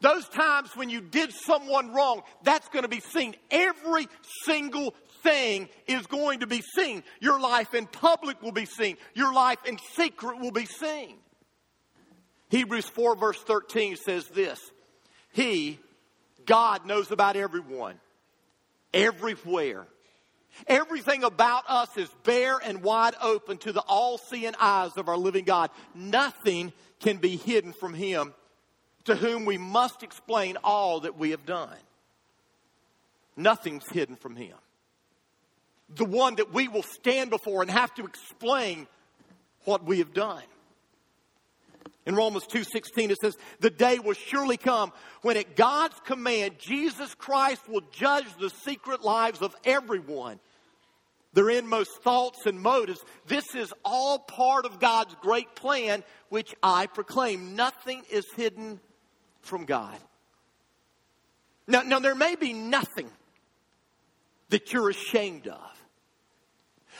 Those 0.00 0.28
times 0.28 0.74
when 0.74 0.88
you 0.88 1.00
did 1.00 1.32
someone 1.32 1.92
wrong, 1.92 2.22
that's 2.42 2.68
going 2.68 2.82
to 2.82 2.88
be 2.88 3.00
seen. 3.00 3.34
Every 3.50 4.08
single 4.44 4.94
thing 5.22 5.68
is 5.86 6.06
going 6.06 6.40
to 6.40 6.46
be 6.46 6.62
seen. 6.62 7.02
Your 7.20 7.40
life 7.40 7.74
in 7.74 7.86
public 7.86 8.42
will 8.42 8.52
be 8.52 8.66
seen. 8.66 8.96
Your 9.14 9.32
life 9.32 9.58
in 9.66 9.78
secret 9.94 10.38
will 10.38 10.50
be 10.50 10.66
seen. 10.66 11.16
Hebrews 12.48 12.86
4 12.86 13.16
verse 13.16 13.40
13 13.42 13.96
says 13.96 14.26
this. 14.28 14.60
He, 15.32 15.78
God 16.46 16.84
knows 16.86 17.10
about 17.10 17.36
everyone, 17.36 17.94
everywhere. 18.92 19.86
Everything 20.66 21.22
about 21.22 21.64
us 21.68 21.96
is 21.96 22.08
bare 22.24 22.58
and 22.58 22.82
wide 22.82 23.14
open 23.22 23.58
to 23.58 23.72
the 23.72 23.82
all 23.82 24.18
seeing 24.18 24.54
eyes 24.58 24.96
of 24.96 25.08
our 25.08 25.16
living 25.16 25.44
God. 25.44 25.70
Nothing 25.94 26.72
can 26.98 27.18
be 27.18 27.36
hidden 27.36 27.72
from 27.72 27.94
Him, 27.94 28.34
to 29.04 29.14
whom 29.14 29.44
we 29.44 29.58
must 29.58 30.02
explain 30.02 30.58
all 30.64 31.00
that 31.00 31.16
we 31.16 31.30
have 31.30 31.46
done. 31.46 31.76
Nothing's 33.36 33.88
hidden 33.88 34.16
from 34.16 34.34
Him 34.34 34.56
the 35.96 36.04
one 36.04 36.36
that 36.36 36.52
we 36.52 36.68
will 36.68 36.82
stand 36.82 37.30
before 37.30 37.62
and 37.62 37.70
have 37.70 37.94
to 37.94 38.04
explain 38.04 38.86
what 39.64 39.84
we 39.84 39.98
have 39.98 40.12
done. 40.12 40.42
In 42.06 42.14
Romans 42.16 42.46
2:16 42.46 43.10
it 43.10 43.18
says, 43.20 43.36
"The 43.60 43.70
day 43.70 43.98
will 43.98 44.14
surely 44.14 44.56
come 44.56 44.92
when 45.22 45.36
at 45.36 45.54
God's 45.54 45.98
command 46.00 46.58
Jesus 46.58 47.14
Christ 47.14 47.68
will 47.68 47.82
judge 47.92 48.26
the 48.38 48.50
secret 48.50 49.02
lives 49.02 49.42
of 49.42 49.54
everyone, 49.64 50.40
their 51.32 51.50
inmost 51.50 52.02
thoughts 52.02 52.46
and 52.46 52.60
motives. 52.60 53.04
This 53.26 53.54
is 53.54 53.72
all 53.84 54.18
part 54.18 54.64
of 54.64 54.80
God's 54.80 55.14
great 55.16 55.54
plan 55.54 56.02
which 56.30 56.54
I 56.62 56.86
proclaim. 56.86 57.54
Nothing 57.54 58.04
is 58.10 58.26
hidden 58.34 58.80
from 59.42 59.66
God." 59.66 60.00
Now, 61.66 61.82
now 61.82 61.98
there 61.98 62.14
may 62.14 62.34
be 62.34 62.52
nothing 62.52 63.12
that 64.48 64.72
you're 64.72 64.88
ashamed 64.90 65.46
of. 65.46 65.79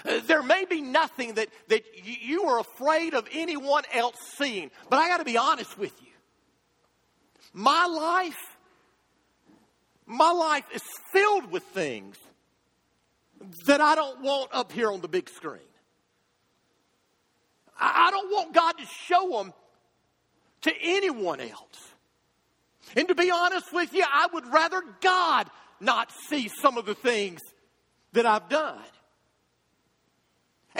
There 0.04 0.42
may 0.42 0.64
be 0.64 0.80
nothing 0.80 1.34
that, 1.34 1.48
that 1.68 1.84
you 2.04 2.44
are 2.44 2.60
afraid 2.60 3.14
of 3.14 3.28
anyone 3.32 3.84
else 3.92 4.16
seeing, 4.36 4.70
but 4.88 4.98
I 4.98 5.08
got 5.08 5.18
to 5.18 5.24
be 5.24 5.36
honest 5.36 5.78
with 5.78 5.92
you. 6.00 6.08
My 7.52 7.86
life, 7.86 8.56
my 10.06 10.30
life 10.30 10.64
is 10.74 10.82
filled 11.12 11.50
with 11.50 11.64
things 11.64 12.16
that 13.66 13.80
I 13.80 13.94
don't 13.94 14.22
want 14.22 14.50
up 14.52 14.72
here 14.72 14.92
on 14.92 15.00
the 15.00 15.08
big 15.08 15.28
screen. 15.28 15.60
I 17.78 18.10
don't 18.10 18.30
want 18.30 18.52
God 18.52 18.72
to 18.72 18.84
show 19.06 19.30
them 19.30 19.54
to 20.62 20.72
anyone 20.82 21.40
else. 21.40 21.94
And 22.96 23.08
to 23.08 23.14
be 23.14 23.30
honest 23.30 23.72
with 23.72 23.94
you, 23.94 24.04
I 24.06 24.28
would 24.32 24.46
rather 24.46 24.82
God 25.00 25.48
not 25.80 26.12
see 26.28 26.48
some 26.48 26.76
of 26.76 26.84
the 26.84 26.94
things 26.94 27.40
that 28.12 28.26
I've 28.26 28.48
done. 28.48 28.78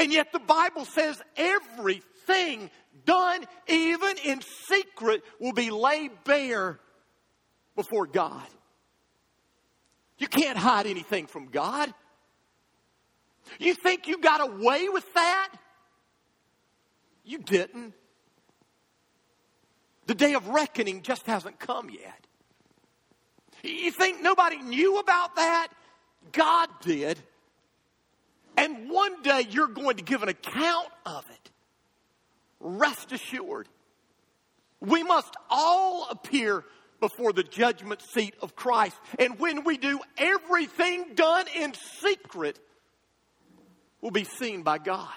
And 0.01 0.11
yet 0.11 0.33
the 0.33 0.39
Bible 0.39 0.87
says 0.87 1.21
everything 1.37 2.71
done, 3.05 3.45
even 3.69 4.17
in 4.25 4.41
secret, 4.67 5.23
will 5.39 5.53
be 5.53 5.71
laid 5.71 6.25
bare 6.25 6.81
before 7.77 8.07
God. 8.07 8.47
You 10.17 10.27
can't 10.27 10.57
hide 10.57 10.87
anything 10.87 11.27
from 11.27 11.49
God. 11.49 11.93
You 13.59 13.75
think 13.75 14.09
you 14.09 14.17
got 14.19 14.41
away 14.41 14.89
with 14.89 15.05
that? 15.13 15.51
You 17.23 17.37
didn't. 17.37 17.93
The 20.07 20.15
day 20.15 20.33
of 20.33 20.49
reckoning 20.49 21.03
just 21.03 21.27
hasn't 21.27 21.61
come 21.61 21.91
yet. 21.91 22.27
You 23.63 23.91
think 23.91 24.23
nobody 24.23 24.63
knew 24.63 24.99
about 24.99 25.37
that? 25.37 25.69
God 26.33 26.71
did. 26.81 27.23
And 28.61 28.91
one 28.91 29.23
day 29.23 29.47
you're 29.49 29.69
going 29.69 29.97
to 29.97 30.03
give 30.03 30.23
an 30.23 30.29
account 30.29 30.89
of 31.07 31.25
it. 31.31 31.51
Rest 32.61 33.11
assured. 33.11 33.67
We 34.81 35.03
must 35.03 35.35
all 35.49 36.07
appear 36.11 36.65
before 37.01 37.33
the 37.33 37.43
judgment 37.43 38.03
seat 38.13 38.35
of 38.43 38.55
Christ. 38.55 38.97
And 39.19 39.39
when 39.39 39.65
we 39.65 39.79
do, 39.79 39.99
everything 40.19 41.15
done 41.15 41.47
in 41.57 41.73
secret 42.03 42.59
will 44.03 44.11
be 44.11 44.25
seen 44.25 44.63
by 44.63 44.77
God. 44.77 45.09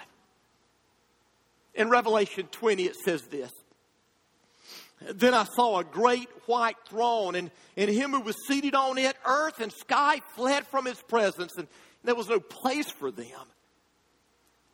In 1.74 1.90
Revelation 1.90 2.48
20, 2.50 2.84
it 2.84 2.96
says 2.96 3.20
this 3.24 3.52
Then 5.12 5.34
I 5.34 5.44
saw 5.44 5.80
a 5.80 5.84
great 5.84 6.30
white 6.46 6.76
throne, 6.88 7.34
and, 7.34 7.50
and 7.76 7.90
him 7.90 8.12
who 8.12 8.20
was 8.20 8.36
seated 8.48 8.74
on 8.74 8.96
it, 8.96 9.16
earth 9.26 9.60
and 9.60 9.70
sky 9.70 10.22
fled 10.34 10.66
from 10.66 10.86
his 10.86 11.02
presence, 11.02 11.52
and 11.58 11.68
there 12.04 12.14
was 12.14 12.28
no 12.28 12.40
place 12.40 12.90
for 12.90 13.10
them. 13.10 13.26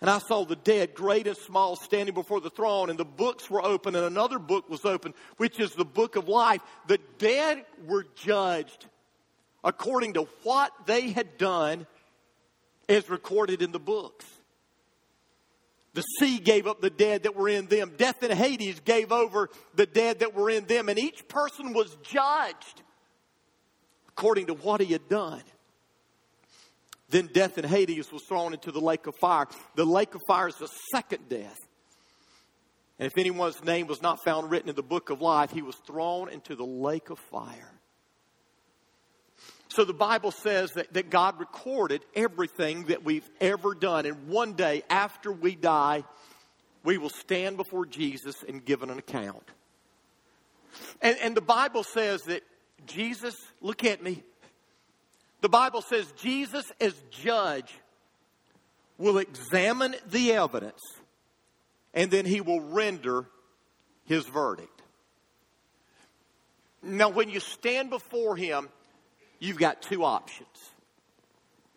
And 0.01 0.09
I 0.09 0.19
saw 0.19 0.45
the 0.45 0.57
dead, 0.57 0.95
great 0.95 1.27
and 1.27 1.37
small, 1.37 1.77
standing 1.77 2.15
before 2.15 2.41
the 2.41 2.49
throne, 2.51 2.89
and 2.89 2.99
the 2.99 3.05
books 3.05 3.51
were 3.51 3.63
open, 3.63 3.95
and 3.95 4.05
another 4.05 4.39
book 4.39 4.69
was 4.71 4.85
open, 4.85 5.13
which 5.37 5.61
is 5.61 5.73
the 5.73 5.85
book 5.85 6.17
of 6.17 6.27
life. 6.27 6.63
The 6.87 6.99
dead 7.19 7.65
were 7.87 8.07
judged 8.17 8.87
according 9.63 10.15
to 10.15 10.27
what 10.43 10.73
they 10.87 11.11
had 11.11 11.37
done 11.37 11.87
as 12.89 13.11
recorded 13.11 13.61
in 13.61 13.73
the 13.73 13.79
books. 13.79 14.25
The 15.93 16.03
sea 16.03 16.39
gave 16.39 16.67
up 16.67 16.81
the 16.81 16.91
dead 16.91 17.25
that 17.25 17.37
were 17.37 17.49
in 17.49 17.67
them. 17.67 17.93
Death 17.97 18.23
and 18.23 18.33
Hades 18.33 18.81
gave 18.81 19.13
over 19.13 19.51
the 19.75 19.87
dead 19.87 20.21
that 20.21 20.35
were 20.35 20.49
in 20.49 20.67
them. 20.67 20.89
And 20.89 20.99
each 20.99 21.27
person 21.29 21.73
was 21.73 21.97
judged 22.03 22.83
according 24.09 24.47
to 24.47 24.55
what 24.55 24.81
he 24.81 24.93
had 24.93 25.09
done. 25.09 25.43
Then 27.11 27.29
death 27.33 27.59
and 27.59 27.67
Hades 27.67 28.13
was 28.13 28.23
thrown 28.23 28.55
into 28.55 28.73
the 28.73 28.81
lake 28.81 29.07
of 29.07 29.17
fire. 29.17 29.47
The 29.75 29.85
lake 29.85 30.15
of 30.15 30.23
fire 30.27 30.49
is 30.49 30.57
the 30.57 30.71
second 30.93 31.29
death. 31.29 31.59
And 32.99 33.07
if 33.07 33.19
anyone's 33.19 33.65
name 33.65 33.87
was 33.87 34.03
not 34.03 34.23
found 34.23 34.51
written 34.51 34.69
in 34.69 34.77
the 34.77 34.83
book 34.83 35.11
of 35.11 35.21
life, 35.21 35.51
he 35.51 35.63
was 35.63 35.75
thrown 35.87 36.29
into 36.29 36.55
the 36.55 36.67
lake 36.67 37.11
of 37.11 37.19
fire. 37.19 37.73
So 39.69 39.85
the 39.85 39.95
Bible 39.95 40.33
says 40.33 40.73
that, 40.73 40.93
that 40.95 41.11
God 41.11 41.39
recorded 41.39 42.03
everything 42.15 42.85
that 42.85 43.05
we've 43.05 43.29
ever 43.41 43.75
done. 43.75 44.05
And 44.05 44.29
one 44.29 44.55
day 44.55 44.83
after 44.91 45.33
we 45.33 45.55
die, 45.55 46.05
we 46.85 46.99
will 46.99 47.11
stand 47.11 47.57
before 47.57 47.87
Jesus 47.87 48.45
and 48.47 48.65
give 48.65 48.83
an 48.83 48.91
account. 48.91 49.49
And, 51.01 51.17
and 51.23 51.37
the 51.37 51.41
Bible 51.41 51.85
says 51.85 52.23
that 52.23 52.43
Jesus, 52.87 53.37
look 53.61 53.85
at 53.85 54.03
me, 54.03 54.23
the 55.41 55.49
Bible 55.49 55.83
says 55.83 56.13
Jesus, 56.19 56.65
as 56.81 56.95
judge, 57.11 57.73
will 58.99 59.19
examine 59.19 59.97
the 60.07 60.33
evidence 60.33 60.81
and 61.95 62.11
then 62.11 62.25
he 62.25 62.41
will 62.41 62.61
render 62.61 63.27
his 64.05 64.25
verdict. 64.27 64.83
Now, 66.83 67.09
when 67.09 67.29
you 67.29 67.41
stand 67.41 67.91
before 67.91 68.37
him, 68.37 68.69
you've 69.39 69.59
got 69.59 69.83
two 69.83 70.05
options. 70.05 70.49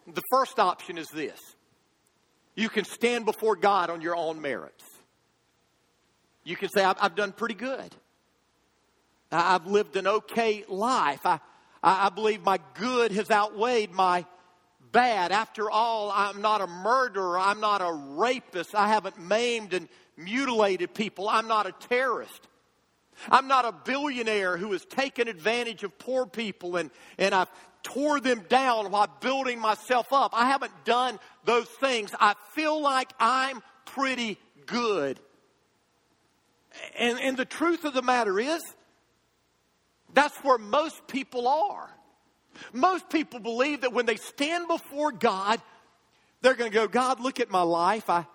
The 0.08 0.22
first 0.32 0.60
option 0.60 0.98
is 0.98 1.08
this 1.14 1.40
you 2.56 2.70
can 2.70 2.86
stand 2.86 3.26
before 3.26 3.56
God 3.56 3.90
on 3.90 4.02
your 4.02 4.16
own 4.16 4.42
merits. 4.42 4.84
You 6.44 6.56
can 6.56 6.70
say, 6.70 6.84
I've, 6.84 7.16
done 7.16 7.32
pretty 7.32 7.56
good. 7.56 7.96
I've 9.32 9.66
lived 9.66 9.96
an 9.96 10.08
okay 10.08 10.66
life. 10.68 11.26
I, 11.26 11.40
I, 11.84 12.08
I 12.08 12.10
believe 12.10 12.44
my 12.44 12.60
good 12.76 13.12
has 13.12 13.30
outweighed 13.30 13.92
my 13.92 14.26
bad. 14.92 15.32
After 15.32 15.70
all, 15.70 16.12
I'm 16.12 16.42
not 16.42 16.62
a 16.62 16.68
murderer. 16.68 17.38
I'm 17.38 17.60
not 17.60 17.82
a 17.82 17.92
rapist. 17.92 18.74
I 18.74 18.88
haven't 18.88 19.20
maimed 19.20 19.74
and 19.74 19.90
mutilated 20.16 20.94
people. 20.94 21.28
I'm 21.28 21.48
not 21.48 21.68
a 21.68 21.74
terrorist. 21.88 22.48
I'm 23.30 23.48
not 23.48 23.66
a 23.66 23.72
billionaire 23.72 24.58
who 24.58 24.72
has 24.72 24.86
taken 24.86 25.28
advantage 25.28 25.84
of 25.84 25.98
poor 26.00 26.26
people 26.26 26.78
and, 26.78 26.90
and 27.18 27.36
I've 27.36 27.50
tore 27.84 28.20
them 28.20 28.44
down 28.48 28.92
while 28.92 29.08
building 29.20 29.60
myself 29.60 30.12
up. 30.12 30.32
I 30.34 30.48
haven't 30.48 30.72
done 30.86 31.20
those 31.44 31.68
things. 31.68 32.12
I 32.20 32.34
feel 32.54 32.82
like 32.82 33.12
I'm 33.20 33.62
pretty 33.86 34.38
good. 34.66 35.20
And, 36.98 37.20
and 37.20 37.38
the 37.38 37.46
truth 37.46 37.84
of 37.84 37.94
the 37.94 38.02
matter 38.02 38.40
is, 38.40 38.64
that's 40.14 40.38
where 40.40 40.58
most 40.58 41.08
people 41.08 41.48
are. 41.48 41.90
Most 42.72 43.10
people 43.10 43.40
believe 43.40 43.82
that 43.82 43.94
when 43.94 44.06
they 44.06 44.16
stand 44.16 44.68
before 44.68 45.12
God, 45.12 45.62
they're 46.42 46.54
going 46.54 46.72
to 46.72 46.76
go, 46.76 46.88
God, 46.88 47.20
look 47.20 47.40
at 47.40 47.50
my 47.50 47.62
life. 47.62 48.10
I, 48.10 48.26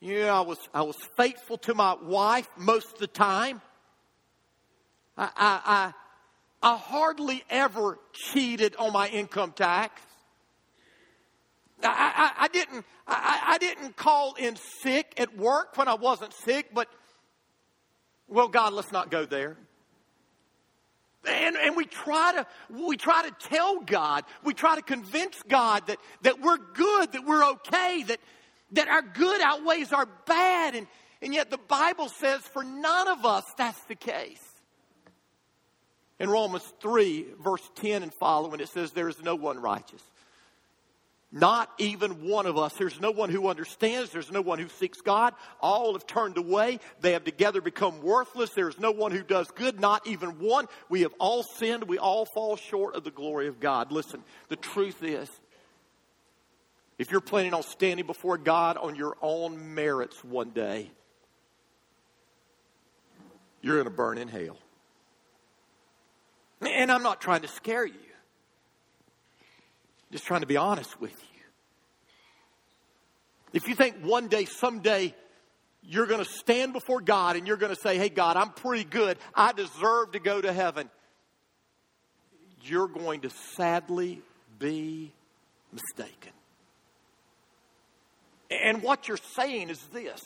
you 0.00 0.20
know, 0.20 0.34
I 0.34 0.40
was, 0.40 0.58
I 0.72 0.82
was 0.82 0.96
faithful 1.16 1.58
to 1.58 1.74
my 1.74 1.96
wife 2.00 2.48
most 2.56 2.92
of 2.94 2.98
the 2.98 3.06
time. 3.06 3.60
I, 5.16 5.24
I, 5.36 5.92
I, 6.62 6.72
I 6.74 6.76
hardly 6.76 7.44
ever 7.50 7.98
cheated 8.12 8.76
on 8.76 8.92
my 8.92 9.08
income 9.08 9.52
tax. 9.52 10.00
I, 11.82 12.32
I, 12.38 12.44
I 12.44 12.48
didn't, 12.48 12.84
I, 13.06 13.42
I 13.46 13.58
didn't 13.58 13.96
call 13.96 14.34
in 14.34 14.56
sick 14.56 15.12
at 15.18 15.36
work 15.36 15.76
when 15.76 15.88
I 15.88 15.94
wasn't 15.94 16.32
sick, 16.32 16.70
but, 16.72 16.88
well, 18.28 18.48
God, 18.48 18.72
let's 18.72 18.92
not 18.92 19.10
go 19.10 19.26
there. 19.26 19.58
And, 21.24 21.56
and 21.56 21.76
we 21.76 21.86
try 21.86 22.32
to 22.36 22.46
we 22.72 22.96
try 22.96 23.28
to 23.28 23.48
tell 23.48 23.80
God, 23.80 24.24
we 24.44 24.54
try 24.54 24.76
to 24.76 24.82
convince 24.82 25.42
God 25.48 25.86
that, 25.88 25.98
that 26.22 26.40
we're 26.40 26.58
good, 26.58 27.12
that 27.12 27.24
we're 27.24 27.44
okay, 27.52 28.04
that, 28.04 28.20
that 28.72 28.88
our 28.88 29.02
good 29.02 29.40
outweighs 29.40 29.92
our 29.92 30.06
bad. 30.26 30.74
And, 30.76 30.86
and 31.22 31.34
yet 31.34 31.50
the 31.50 31.58
Bible 31.58 32.08
says 32.08 32.40
for 32.42 32.62
none 32.62 33.08
of 33.08 33.24
us 33.24 33.44
that's 33.56 33.82
the 33.84 33.96
case. 33.96 34.42
In 36.18 36.30
Romans 36.30 36.72
3, 36.80 37.26
verse 37.42 37.68
10 37.76 38.02
and 38.02 38.14
following, 38.14 38.60
it 38.60 38.68
says, 38.68 38.92
There 38.92 39.08
is 39.08 39.22
no 39.22 39.34
one 39.34 39.58
righteous. 39.58 40.02
Not 41.32 41.70
even 41.78 42.28
one 42.28 42.46
of 42.46 42.56
us. 42.56 42.72
There's 42.74 43.00
no 43.00 43.10
one 43.10 43.30
who 43.30 43.48
understands. 43.48 44.10
There's 44.10 44.30
no 44.30 44.40
one 44.40 44.58
who 44.58 44.68
seeks 44.68 45.00
God. 45.00 45.34
All 45.60 45.92
have 45.94 46.06
turned 46.06 46.38
away. 46.38 46.78
They 47.00 47.12
have 47.12 47.24
together 47.24 47.60
become 47.60 48.00
worthless. 48.00 48.50
There's 48.54 48.78
no 48.78 48.92
one 48.92 49.10
who 49.10 49.22
does 49.22 49.50
good, 49.50 49.80
not 49.80 50.06
even 50.06 50.38
one. 50.38 50.66
We 50.88 51.02
have 51.02 51.12
all 51.18 51.42
sinned. 51.42 51.84
We 51.84 51.98
all 51.98 52.26
fall 52.26 52.56
short 52.56 52.94
of 52.94 53.04
the 53.04 53.10
glory 53.10 53.48
of 53.48 53.60
God. 53.60 53.90
Listen, 53.90 54.22
the 54.48 54.56
truth 54.56 55.02
is, 55.02 55.28
if 56.96 57.10
you're 57.10 57.20
planning 57.20 57.54
on 57.54 57.62
standing 57.64 58.06
before 58.06 58.38
God 58.38 58.76
on 58.76 58.94
your 58.94 59.16
own 59.20 59.74
merits 59.74 60.22
one 60.24 60.50
day, 60.50 60.90
you're 63.60 63.74
going 63.74 63.84
to 63.84 63.90
burn 63.90 64.16
in 64.16 64.28
hell. 64.28 64.56
And 66.62 66.90
I'm 66.90 67.02
not 67.02 67.20
trying 67.20 67.42
to 67.42 67.48
scare 67.48 67.84
you. 67.84 68.05
Just 70.12 70.24
trying 70.24 70.42
to 70.42 70.46
be 70.46 70.56
honest 70.56 71.00
with 71.00 71.12
you. 71.12 71.40
If 73.52 73.68
you 73.68 73.74
think 73.74 73.96
one 74.02 74.28
day, 74.28 74.44
someday, 74.44 75.14
you're 75.82 76.06
going 76.06 76.24
to 76.24 76.30
stand 76.30 76.72
before 76.72 77.00
God 77.00 77.36
and 77.36 77.46
you're 77.46 77.56
going 77.56 77.74
to 77.74 77.80
say, 77.80 77.96
Hey, 77.96 78.08
God, 78.08 78.36
I'm 78.36 78.50
pretty 78.50 78.84
good. 78.84 79.18
I 79.34 79.52
deserve 79.52 80.12
to 80.12 80.20
go 80.20 80.40
to 80.40 80.52
heaven. 80.52 80.90
You're 82.62 82.88
going 82.88 83.20
to 83.20 83.30
sadly 83.54 84.22
be 84.58 85.12
mistaken. 85.72 86.32
And 88.50 88.82
what 88.82 89.08
you're 89.08 89.18
saying 89.36 89.70
is 89.70 89.80
this 89.92 90.22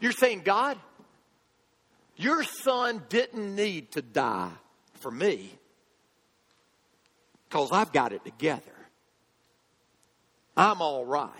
you're 0.00 0.12
saying, 0.12 0.42
God, 0.44 0.78
your 2.16 2.42
son 2.42 3.02
didn't 3.08 3.54
need 3.54 3.92
to 3.92 4.02
die 4.02 4.50
for 5.00 5.10
me 5.10 5.58
because 7.52 7.70
I've 7.70 7.92
got 7.92 8.14
it 8.14 8.24
together. 8.24 8.72
I'm 10.56 10.80
all 10.80 11.04
right. 11.04 11.30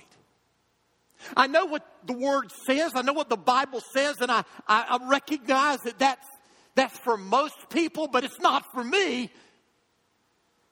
I 1.35 1.46
know 1.46 1.64
what 1.64 1.87
the 2.05 2.12
word 2.12 2.51
says. 2.66 2.92
I 2.94 3.01
know 3.01 3.14
what 3.14 3.31
the 3.31 3.37
Bible 3.37 3.81
says, 3.94 4.16
and 4.20 4.31
I, 4.31 4.44
I, 4.68 4.98
I 5.01 5.09
recognize 5.09 5.79
that 5.81 5.98
that's, 5.98 6.27
that's 6.75 6.98
for 6.98 7.16
most 7.16 7.55
people, 7.70 8.09
but 8.09 8.25
it's 8.25 8.38
not 8.40 8.64
for 8.75 8.85
me 8.85 9.31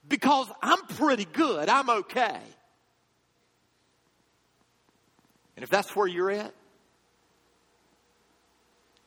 because 0.07 0.48
I'm 0.62 0.85
pretty 0.88 1.24
good. 1.24 1.70
I'm 1.70 1.88
okay. 1.88 2.40
And 5.57 5.62
if 5.62 5.70
that's 5.70 5.96
where 5.96 6.07
you're 6.07 6.31
at, 6.31 6.53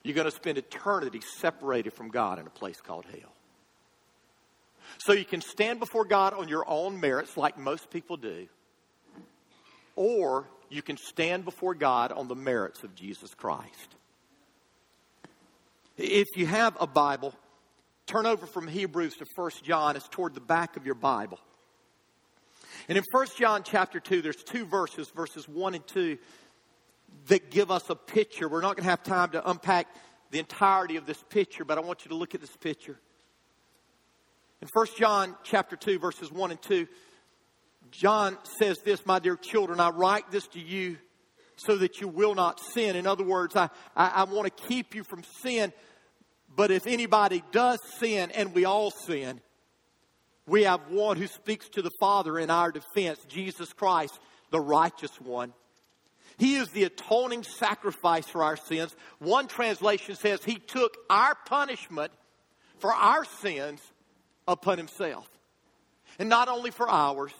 you're 0.03 0.15
going 0.15 0.25
to 0.25 0.31
spend 0.31 0.57
eternity 0.57 1.21
separated 1.37 1.93
from 1.93 2.09
God 2.09 2.39
in 2.39 2.47
a 2.47 2.51
place 2.51 2.81
called 2.81 3.05
hell. 3.05 3.32
So 4.97 5.13
you 5.13 5.25
can 5.25 5.41
stand 5.41 5.79
before 5.79 6.05
God 6.05 6.33
on 6.33 6.47
your 6.47 6.63
own 6.67 6.99
merits, 6.99 7.37
like 7.37 7.57
most 7.57 7.89
people 7.89 8.17
do, 8.17 8.47
or 9.95 10.47
you 10.69 10.81
can 10.81 10.97
stand 10.97 11.45
before 11.45 11.75
God 11.75 12.11
on 12.11 12.27
the 12.27 12.35
merits 12.35 12.83
of 12.83 12.95
Jesus 12.95 13.33
Christ. 13.33 13.95
If 15.97 16.27
you 16.35 16.47
have 16.47 16.75
a 16.79 16.87
Bible, 16.87 17.33
turn 18.07 18.25
over 18.25 18.45
from 18.45 18.67
Hebrews 18.67 19.15
to 19.17 19.25
1 19.35 19.51
John. 19.63 19.95
It's 19.95 20.07
toward 20.07 20.33
the 20.33 20.41
back 20.41 20.75
of 20.75 20.85
your 20.85 20.95
Bible. 20.95 21.39
And 22.89 22.97
in 22.97 23.03
1 23.11 23.27
John 23.37 23.63
chapter 23.63 23.99
2, 23.99 24.21
there's 24.21 24.43
two 24.43 24.65
verses, 24.65 25.09
verses 25.09 25.47
1 25.47 25.75
and 25.75 25.87
2, 25.87 26.17
that 27.27 27.51
give 27.51 27.69
us 27.69 27.89
a 27.89 27.95
picture. 27.95 28.49
We're 28.49 28.61
not 28.61 28.75
going 28.75 28.85
to 28.85 28.89
have 28.89 29.03
time 29.03 29.29
to 29.31 29.49
unpack 29.49 29.87
the 30.31 30.39
entirety 30.39 30.97
of 30.97 31.05
this 31.05 31.23
picture, 31.29 31.63
but 31.63 31.77
I 31.77 31.81
want 31.81 32.05
you 32.05 32.09
to 32.09 32.15
look 32.15 32.33
at 32.33 32.41
this 32.41 32.55
picture. 32.57 32.99
In 34.63 34.69
1 34.71 34.87
John 34.97 35.35
chapter 35.43 35.75
2, 35.75 35.99
verses 35.99 36.31
1 36.31 36.51
and 36.51 36.61
2, 36.61 36.87
John 37.91 38.37
says 38.57 38.77
this, 38.85 39.05
my 39.05 39.19
dear 39.19 39.35
children, 39.35 39.81
I 39.81 39.89
write 39.89 40.31
this 40.31 40.47
to 40.47 40.59
you 40.61 40.95
so 41.57 41.75
that 41.79 41.99
you 41.99 42.07
will 42.07 42.33
not 42.33 42.61
sin. 42.61 42.95
In 42.95 43.05
other 43.05 43.25
words, 43.25 43.57
I, 43.57 43.67
I, 43.93 44.07
I 44.07 44.23
want 44.23 44.45
to 44.45 44.63
keep 44.63 44.95
you 44.95 45.03
from 45.03 45.25
sin, 45.41 45.73
But 46.55 46.71
if 46.71 46.87
anybody 46.87 47.43
does 47.51 47.77
sin, 47.99 48.31
and 48.31 48.55
we 48.55 48.63
all 48.63 48.89
sin, 48.89 49.41
we 50.47 50.63
have 50.63 50.89
one 50.89 51.17
who 51.17 51.27
speaks 51.27 51.67
to 51.71 51.81
the 51.81 51.91
Father 51.99 52.39
in 52.39 52.49
our 52.49 52.71
defense, 52.71 53.19
Jesus 53.27 53.73
Christ, 53.73 54.17
the 54.51 54.61
righteous 54.61 55.19
one. 55.19 55.51
He 56.37 56.55
is 56.55 56.69
the 56.69 56.85
atoning 56.85 57.43
sacrifice 57.43 58.29
for 58.29 58.41
our 58.41 58.55
sins. 58.55 58.95
One 59.19 59.47
translation 59.47 60.15
says 60.15 60.41
he 60.41 60.55
took 60.55 60.95
our 61.09 61.35
punishment 61.47 62.13
for 62.79 62.93
our 62.93 63.25
sins 63.25 63.81
upon 64.47 64.77
himself. 64.77 65.29
And 66.19 66.29
not 66.29 66.47
only 66.47 66.71
for 66.71 66.89
ours, 66.89 67.31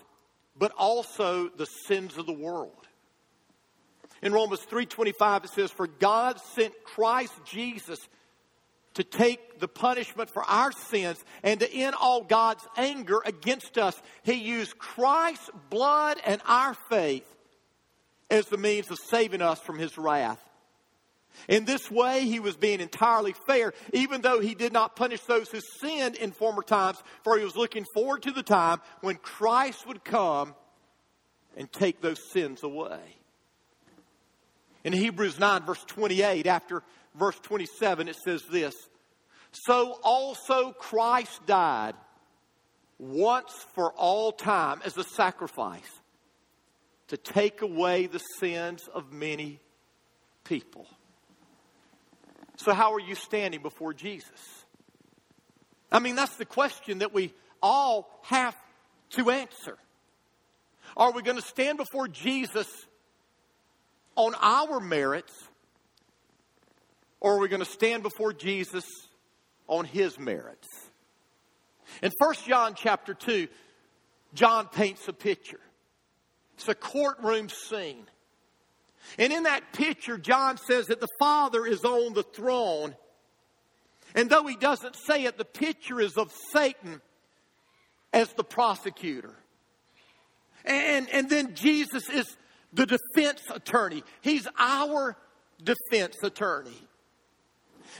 but 0.57 0.71
also 0.77 1.49
the 1.49 1.65
sins 1.65 2.17
of 2.17 2.25
the 2.25 2.33
world. 2.33 2.87
In 4.21 4.31
Romans 4.31 4.61
3:25 4.61 5.45
it 5.45 5.49
says 5.49 5.71
for 5.71 5.87
God 5.87 6.39
sent 6.39 6.73
Christ 6.83 7.33
Jesus 7.45 7.99
to 8.93 9.03
take 9.03 9.59
the 9.59 9.67
punishment 9.67 10.29
for 10.29 10.43
our 10.43 10.71
sins 10.71 11.23
and 11.41 11.59
to 11.59 11.71
end 11.71 11.95
all 11.99 12.23
God's 12.23 12.65
anger 12.77 13.21
against 13.25 13.77
us. 13.77 13.99
He 14.23 14.33
used 14.33 14.77
Christ's 14.77 15.49
blood 15.69 16.19
and 16.25 16.41
our 16.45 16.75
faith 16.89 17.27
as 18.29 18.47
the 18.47 18.57
means 18.57 18.91
of 18.91 18.99
saving 18.99 19.41
us 19.41 19.59
from 19.59 19.79
his 19.79 19.97
wrath. 19.97 20.42
In 21.47 21.65
this 21.65 21.91
way, 21.91 22.25
he 22.25 22.39
was 22.39 22.55
being 22.55 22.79
entirely 22.79 23.33
fair, 23.47 23.73
even 23.91 24.21
though 24.21 24.39
he 24.39 24.55
did 24.55 24.73
not 24.73 24.95
punish 24.95 25.21
those 25.21 25.49
who 25.49 25.59
sinned 25.79 26.15
in 26.15 26.31
former 26.31 26.61
times, 26.61 27.01
for 27.23 27.37
he 27.37 27.43
was 27.43 27.55
looking 27.55 27.85
forward 27.93 28.23
to 28.23 28.31
the 28.31 28.43
time 28.43 28.79
when 29.01 29.15
Christ 29.15 29.87
would 29.87 30.03
come 30.03 30.55
and 31.57 31.71
take 31.71 32.01
those 32.01 32.31
sins 32.31 32.63
away. 32.63 33.17
In 34.83 34.93
Hebrews 34.93 35.39
9, 35.39 35.63
verse 35.63 35.83
28, 35.85 36.47
after 36.47 36.83
verse 37.15 37.39
27, 37.41 38.07
it 38.07 38.15
says 38.23 38.43
this 38.51 38.75
So 39.51 39.99
also 40.03 40.71
Christ 40.73 41.45
died 41.45 41.95
once 42.99 43.51
for 43.73 43.91
all 43.93 44.31
time 44.31 44.81
as 44.85 44.97
a 44.97 45.03
sacrifice 45.03 46.01
to 47.07 47.17
take 47.17 47.61
away 47.61 48.07
the 48.07 48.19
sins 48.39 48.87
of 48.93 49.11
many 49.11 49.59
people. 50.43 50.87
So, 52.57 52.73
how 52.73 52.93
are 52.93 52.99
you 52.99 53.15
standing 53.15 53.61
before 53.61 53.93
Jesus? 53.93 54.65
I 55.91 55.99
mean, 55.99 56.15
that's 56.15 56.37
the 56.37 56.45
question 56.45 56.99
that 56.99 57.13
we 57.13 57.33
all 57.61 58.09
have 58.23 58.55
to 59.11 59.29
answer. 59.29 59.77
Are 60.95 61.11
we 61.11 61.21
going 61.21 61.37
to 61.37 61.47
stand 61.47 61.77
before 61.77 62.07
Jesus 62.07 62.67
on 64.15 64.35
our 64.41 64.79
merits, 64.79 65.33
or 67.19 67.35
are 67.35 67.39
we 67.39 67.47
going 67.47 67.63
to 67.63 67.69
stand 67.69 68.03
before 68.03 68.33
Jesus 68.33 68.85
on 69.67 69.85
his 69.85 70.19
merits? 70.19 70.67
In 72.01 72.11
1 72.17 72.35
John 72.47 72.73
chapter 72.75 73.13
2, 73.13 73.47
John 74.33 74.67
paints 74.67 75.07
a 75.07 75.13
picture. 75.13 75.59
It's 76.55 76.67
a 76.67 76.75
courtroom 76.75 77.49
scene. 77.49 78.05
And 79.17 79.31
in 79.33 79.43
that 79.43 79.73
picture, 79.73 80.17
John 80.17 80.57
says 80.57 80.87
that 80.87 80.99
the 80.99 81.07
Father 81.19 81.65
is 81.65 81.83
on 81.83 82.13
the 82.13 82.23
throne. 82.23 82.95
And 84.15 84.29
though 84.29 84.45
he 84.45 84.55
doesn't 84.55 84.95
say 84.95 85.25
it, 85.25 85.37
the 85.37 85.45
picture 85.45 85.99
is 85.99 86.17
of 86.17 86.31
Satan 86.51 87.01
as 88.11 88.31
the 88.33 88.43
prosecutor. 88.43 89.33
And, 90.65 91.09
and 91.09 91.29
then 91.29 91.55
Jesus 91.55 92.09
is 92.09 92.37
the 92.71 92.85
defense 92.85 93.41
attorney. 93.53 94.03
He's 94.21 94.47
our 94.57 95.17
defense 95.61 96.17
attorney. 96.23 96.77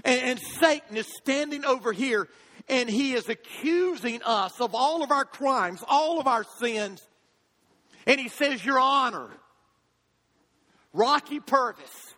And, 0.06 0.22
and 0.22 0.40
Satan 0.40 0.98
is 0.98 1.08
standing 1.22 1.66
over 1.66 1.92
here 1.92 2.28
and 2.70 2.90
he 2.90 3.14
is 3.14 3.28
accusing 3.28 4.22
us 4.24 4.60
of 4.62 4.74
all 4.74 5.04
of 5.04 5.12
our 5.12 5.26
crimes, 5.26 5.84
all 5.88 6.20
of 6.20 6.28
our 6.28 6.46
sins. 6.60 7.06
And 8.06 8.20
he 8.20 8.30
says, 8.30 8.64
Your 8.64 8.80
Honor, 8.80 9.30
Rocky 10.94 11.40
Purvis, 11.40 12.14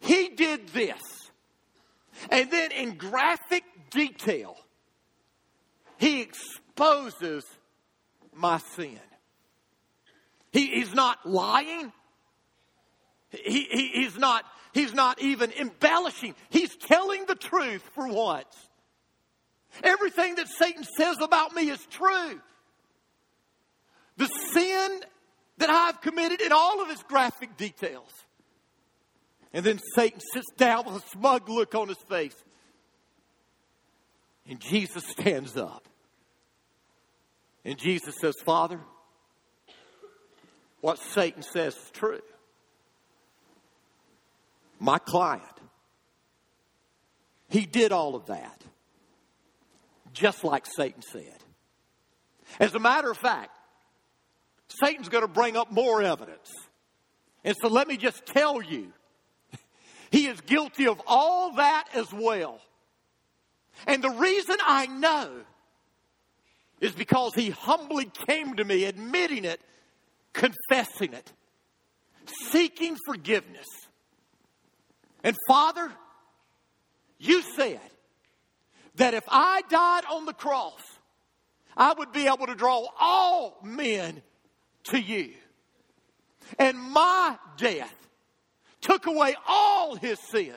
he 0.00 0.30
did 0.30 0.68
this. 0.68 1.02
And 2.30 2.50
then 2.50 2.72
in 2.72 2.96
graphic 2.96 3.64
detail, 3.90 4.56
he 5.98 6.22
exposes 6.22 7.44
my 8.34 8.58
sin. 8.58 9.00
He, 10.52 10.68
he's 10.68 10.94
not 10.94 11.28
lying. 11.28 11.92
He, 13.30 13.66
he, 13.70 13.88
he's, 13.88 14.16
not, 14.16 14.44
he's 14.72 14.94
not 14.94 15.20
even 15.20 15.52
embellishing. 15.52 16.34
He's 16.48 16.74
telling 16.76 17.26
the 17.26 17.34
truth 17.34 17.82
for 17.94 18.08
once. 18.08 18.54
Everything 19.82 20.36
that 20.36 20.48
Satan 20.48 20.84
says 20.96 21.18
about 21.20 21.54
me 21.54 21.68
is 21.68 21.84
true. 21.90 22.40
The 24.16 24.26
sin 24.52 25.00
that 25.58 25.70
I've 25.70 26.00
committed 26.00 26.40
in 26.40 26.52
all 26.52 26.82
of 26.82 26.90
its 26.90 27.02
graphic 27.02 27.56
details. 27.56 28.12
And 29.52 29.64
then 29.64 29.80
Satan 29.94 30.20
sits 30.32 30.50
down 30.56 30.84
with 30.86 30.96
a 30.96 31.08
smug 31.08 31.48
look 31.48 31.74
on 31.74 31.88
his 31.88 31.98
face. 32.08 32.36
And 34.48 34.60
Jesus 34.60 35.04
stands 35.08 35.56
up. 35.56 35.88
And 37.64 37.78
Jesus 37.78 38.14
says, 38.20 38.34
Father, 38.44 38.78
what 40.80 40.98
Satan 40.98 41.42
says 41.42 41.74
is 41.74 41.90
true. 41.92 42.20
My 44.78 44.98
client, 44.98 45.42
he 47.48 47.64
did 47.64 47.92
all 47.92 48.14
of 48.14 48.26
that, 48.26 48.62
just 50.12 50.44
like 50.44 50.66
Satan 50.66 51.02
said. 51.02 51.38
As 52.60 52.74
a 52.74 52.78
matter 52.78 53.10
of 53.10 53.16
fact, 53.16 53.55
Satan's 54.68 55.08
going 55.08 55.22
to 55.22 55.28
bring 55.28 55.56
up 55.56 55.70
more 55.70 56.02
evidence. 56.02 56.52
And 57.44 57.56
so 57.60 57.68
let 57.68 57.88
me 57.88 57.96
just 57.96 58.26
tell 58.26 58.60
you, 58.60 58.92
he 60.10 60.26
is 60.26 60.40
guilty 60.40 60.86
of 60.86 61.00
all 61.06 61.54
that 61.54 61.88
as 61.94 62.12
well. 62.12 62.60
And 63.86 64.02
the 64.02 64.10
reason 64.10 64.56
I 64.64 64.86
know 64.86 65.30
is 66.80 66.92
because 66.92 67.34
he 67.34 67.50
humbly 67.50 68.10
came 68.26 68.56
to 68.56 68.64
me, 68.64 68.84
admitting 68.84 69.44
it, 69.44 69.60
confessing 70.32 71.12
it, 71.12 71.32
seeking 72.50 72.96
forgiveness. 73.06 73.66
And 75.22 75.36
Father, 75.48 75.90
you 77.18 77.42
said 77.56 77.80
that 78.96 79.14
if 79.14 79.24
I 79.28 79.62
died 79.68 80.04
on 80.10 80.26
the 80.26 80.32
cross, 80.32 80.80
I 81.76 81.94
would 81.94 82.12
be 82.12 82.26
able 82.26 82.46
to 82.46 82.54
draw 82.54 82.86
all 82.98 83.58
men 83.62 84.22
to 84.90 85.00
you. 85.00 85.32
And 86.58 86.78
my 86.78 87.36
death 87.56 87.94
took 88.80 89.06
away 89.06 89.34
all 89.48 89.96
his 89.96 90.18
sins. 90.30 90.54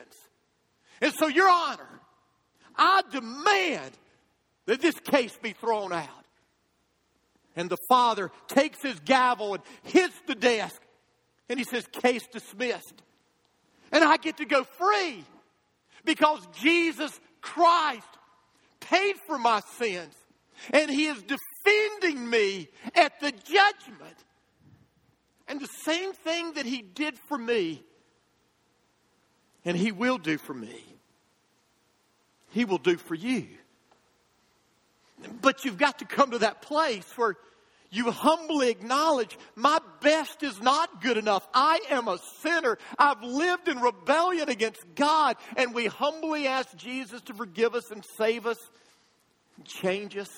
And 1.00 1.12
so, 1.14 1.26
Your 1.26 1.48
Honor, 1.48 2.00
I 2.76 3.02
demand 3.10 3.90
that 4.66 4.80
this 4.80 4.98
case 5.00 5.36
be 5.42 5.52
thrown 5.52 5.92
out. 5.92 6.08
And 7.56 7.68
the 7.68 7.78
father 7.88 8.30
takes 8.46 8.82
his 8.82 8.98
gavel 9.00 9.54
and 9.54 9.62
hits 9.82 10.14
the 10.26 10.34
desk 10.34 10.80
and 11.48 11.58
he 11.58 11.64
says, 11.64 11.84
Case 11.92 12.26
dismissed. 12.28 13.02
And 13.90 14.04
I 14.04 14.16
get 14.18 14.36
to 14.36 14.44
go 14.44 14.62
free 14.62 15.24
because 16.04 16.46
Jesus 16.60 17.18
Christ 17.40 18.06
paid 18.78 19.16
for 19.26 19.38
my 19.38 19.60
sins 19.78 20.14
and 20.72 20.90
he 20.90 21.06
is 21.06 21.20
defending 21.64 22.28
me 22.28 22.68
at 22.94 23.20
the 23.20 23.32
judgment. 23.32 24.16
And 25.48 25.60
the 25.60 25.66
same 25.66 26.12
thing 26.12 26.54
that 26.54 26.66
he 26.66 26.80
did 26.82 27.18
for 27.18 27.36
me 27.36 27.82
and 29.64 29.76
he 29.76 29.92
will 29.92 30.18
do 30.18 30.38
for 30.38 30.54
me, 30.54 30.84
he 32.50 32.64
will 32.64 32.78
do 32.78 32.96
for 32.96 33.14
you. 33.14 33.46
But 35.42 35.64
you've 35.64 35.76
got 35.76 35.98
to 35.98 36.04
come 36.06 36.30
to 36.30 36.38
that 36.38 36.62
place 36.62 37.06
where 37.16 37.36
you 37.90 38.10
humbly 38.10 38.70
acknowledge 38.70 39.36
my 39.56 39.80
best 40.00 40.42
is 40.42 40.60
not 40.62 41.02
good 41.02 41.18
enough. 41.18 41.46
I 41.52 41.80
am 41.90 42.06
a 42.08 42.18
sinner. 42.38 42.78
I've 42.96 43.22
lived 43.22 43.68
in 43.68 43.80
rebellion 43.80 44.48
against 44.48 44.82
God. 44.94 45.36
And 45.56 45.74
we 45.74 45.86
humbly 45.86 46.46
ask 46.46 46.74
Jesus 46.76 47.20
to 47.22 47.34
forgive 47.34 47.74
us 47.74 47.90
and 47.90 48.04
save 48.16 48.46
us 48.46 48.58
and 49.56 49.66
change 49.66 50.16
us. 50.16 50.30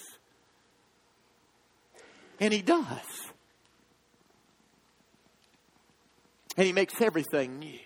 And 2.40 2.52
He 2.52 2.62
does. 2.62 3.30
And 6.56 6.66
He 6.66 6.72
makes 6.72 7.00
everything 7.00 7.58
new. 7.58 7.78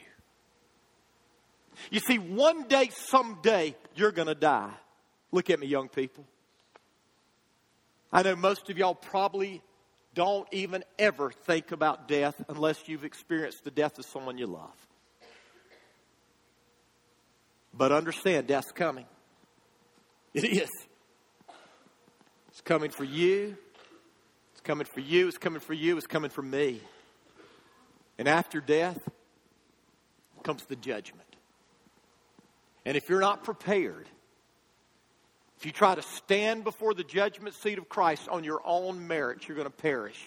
You 1.91 2.01
see, 2.01 2.19
one 2.19 2.67
day, 2.69 2.91
someday, 2.91 3.77
you're 3.95 4.13
going 4.13 4.29
to 4.29 4.35
die. 4.35 4.73
Look 5.31 5.51
at 5.51 5.61
me, 5.61 5.67
young 5.67 5.89
people. 5.89 6.25
I 8.13 8.23
know 8.23 8.37
most 8.37 8.71
of 8.71 8.79
y'all 8.79 8.95
probably 8.95 9.63
don't 10.15 10.49
even 10.53 10.83
ever 10.99 11.31
think 11.31 11.73
about 11.73 12.09
death 12.09 12.43
unless 12.49 12.89
you've 12.89 13.05
experienced 13.05 13.65
the 13.65 13.71
death 13.71 13.99
of 13.99 14.07
someone 14.07 14.39
you 14.39 14.47
love. 14.47 14.75
But 17.75 17.93
understand, 17.93 18.47
death's 18.47 18.73
coming. 18.73 19.05
It 20.33 20.45
is. 20.45 20.71
It's 22.49 22.63
coming 22.63 22.91
for 22.91 23.05
you. 23.05 23.59
Coming 24.67 24.85
for 24.85 24.99
you. 24.99 25.29
It's 25.29 25.39
coming 25.39 25.61
for 25.61 25.75
you. 25.75 25.97
It's 25.97 26.09
coming 26.09 26.29
for 26.29 26.43
me. 26.43 26.81
And 28.19 28.27
after 28.27 28.61
death 28.61 28.99
comes 30.43 30.65
the 30.65 30.75
judgment. 30.75 31.29
And 32.85 32.97
if 32.97 33.09
you're 33.09 33.21
not 33.21 33.45
prepared, 33.45 34.09
if 35.57 35.67
you 35.67 35.71
try 35.71 35.95
to 35.95 36.03
stand 36.03 36.65
before 36.65 36.95
the 36.95 37.05
judgment 37.05 37.55
seat 37.55 37.79
of 37.79 37.89
Christ 37.89 38.29
on 38.29 38.43
your 38.43 38.61
own 38.65 39.07
merits, 39.07 39.47
you're 39.47 39.57
going 39.57 39.71
to 39.71 39.71
perish. 39.71 40.21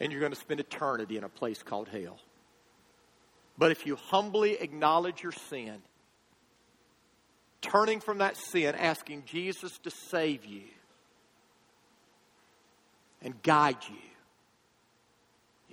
And 0.00 0.10
you're 0.10 0.20
going 0.20 0.32
to 0.32 0.40
spend 0.40 0.58
eternity 0.58 1.16
in 1.16 1.22
a 1.22 1.28
place 1.28 1.62
called 1.62 1.86
hell. 1.86 2.18
But 3.56 3.70
if 3.70 3.86
you 3.86 3.94
humbly 3.94 4.54
acknowledge 4.54 5.22
your 5.22 5.32
sin, 5.50 5.76
turning 7.60 8.00
from 8.00 8.18
that 8.18 8.36
sin, 8.36 8.74
asking 8.74 9.22
Jesus 9.26 9.78
to 9.84 9.90
save 9.90 10.44
you 10.46 10.62
and 13.22 13.40
guide 13.42 13.76
you, 13.88 13.96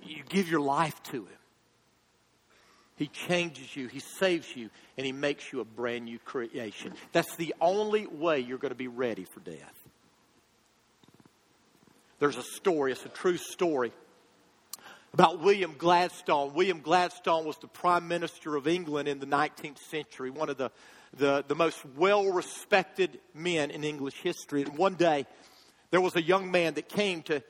you 0.04 0.22
give 0.28 0.48
your 0.50 0.60
life 0.60 1.02
to 1.04 1.24
Him. 1.24 1.38
He 2.96 3.06
changes 3.06 3.76
you, 3.76 3.88
He 3.88 4.00
saves 4.00 4.56
you, 4.56 4.70
and 4.96 5.06
He 5.06 5.12
makes 5.12 5.52
you 5.52 5.60
a 5.60 5.64
brand 5.64 6.04
new 6.04 6.18
creation. 6.18 6.94
That's 7.12 7.36
the 7.36 7.54
only 7.60 8.06
way 8.06 8.40
you're 8.40 8.58
going 8.58 8.70
to 8.70 8.76
be 8.76 8.88
ready 8.88 9.24
for 9.24 9.40
death. 9.40 9.88
There's 12.18 12.36
a 12.36 12.42
story, 12.42 12.92
it's 12.92 13.04
a 13.04 13.10
true 13.10 13.36
story 13.36 13.92
about 15.14 15.40
William 15.40 15.74
Gladstone. 15.78 16.52
William 16.54 16.80
Gladstone 16.80 17.44
was 17.44 17.56
the 17.58 17.68
Prime 17.68 18.08
Minister 18.08 18.56
of 18.56 18.68
England 18.68 19.08
in 19.08 19.18
the 19.18 19.26
19th 19.26 19.78
century, 19.90 20.30
one 20.30 20.50
of 20.50 20.58
the, 20.58 20.70
the, 21.16 21.44
the 21.48 21.54
most 21.54 21.78
well 21.96 22.30
respected 22.30 23.18
men 23.34 23.70
in 23.70 23.84
English 23.84 24.14
history. 24.22 24.62
And 24.62 24.76
one 24.76 24.94
day, 24.94 25.26
there 25.90 26.00
was 26.00 26.16
a 26.16 26.22
young 26.22 26.50
man 26.50 26.74
that 26.74 26.88
came 26.88 27.22
to 27.22 27.42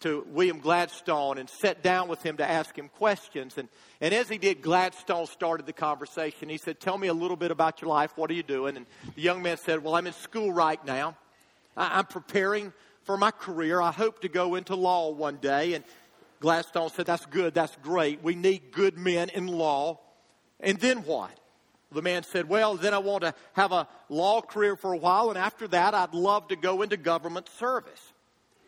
to 0.00 0.26
William 0.30 0.58
Gladstone 0.58 1.38
and 1.38 1.48
sat 1.48 1.82
down 1.82 2.08
with 2.08 2.22
him 2.22 2.36
to 2.36 2.48
ask 2.48 2.76
him 2.76 2.88
questions. 2.88 3.56
And, 3.56 3.68
and 4.00 4.12
as 4.12 4.28
he 4.28 4.36
did, 4.36 4.60
Gladstone 4.60 5.26
started 5.26 5.66
the 5.66 5.72
conversation. 5.72 6.48
He 6.48 6.58
said, 6.58 6.80
Tell 6.80 6.98
me 6.98 7.08
a 7.08 7.14
little 7.14 7.36
bit 7.36 7.50
about 7.50 7.80
your 7.80 7.88
life. 7.88 8.12
What 8.16 8.30
are 8.30 8.34
you 8.34 8.42
doing? 8.42 8.76
And 8.76 8.86
the 9.14 9.22
young 9.22 9.42
man 9.42 9.56
said, 9.56 9.82
Well, 9.82 9.94
I'm 9.94 10.06
in 10.06 10.12
school 10.12 10.52
right 10.52 10.84
now. 10.84 11.16
I, 11.76 11.98
I'm 11.98 12.06
preparing 12.06 12.72
for 13.04 13.16
my 13.16 13.30
career. 13.30 13.80
I 13.80 13.90
hope 13.90 14.20
to 14.20 14.28
go 14.28 14.54
into 14.56 14.74
law 14.74 15.10
one 15.10 15.36
day. 15.36 15.74
And 15.74 15.84
Gladstone 16.40 16.90
said, 16.90 17.06
That's 17.06 17.26
good. 17.26 17.54
That's 17.54 17.76
great. 17.82 18.22
We 18.22 18.34
need 18.34 18.72
good 18.72 18.98
men 18.98 19.30
in 19.30 19.46
law. 19.46 20.00
And 20.60 20.78
then 20.78 20.98
what? 21.04 21.30
The 21.96 22.02
man 22.02 22.24
said, 22.24 22.46
Well, 22.46 22.76
then 22.76 22.92
I 22.92 22.98
want 22.98 23.22
to 23.22 23.34
have 23.54 23.72
a 23.72 23.88
law 24.10 24.42
career 24.42 24.76
for 24.76 24.92
a 24.92 24.98
while. 24.98 25.30
And 25.30 25.38
after 25.38 25.66
that, 25.68 25.94
I'd 25.94 26.12
love 26.12 26.48
to 26.48 26.56
go 26.56 26.82
into 26.82 26.98
government 26.98 27.48
service. 27.58 28.12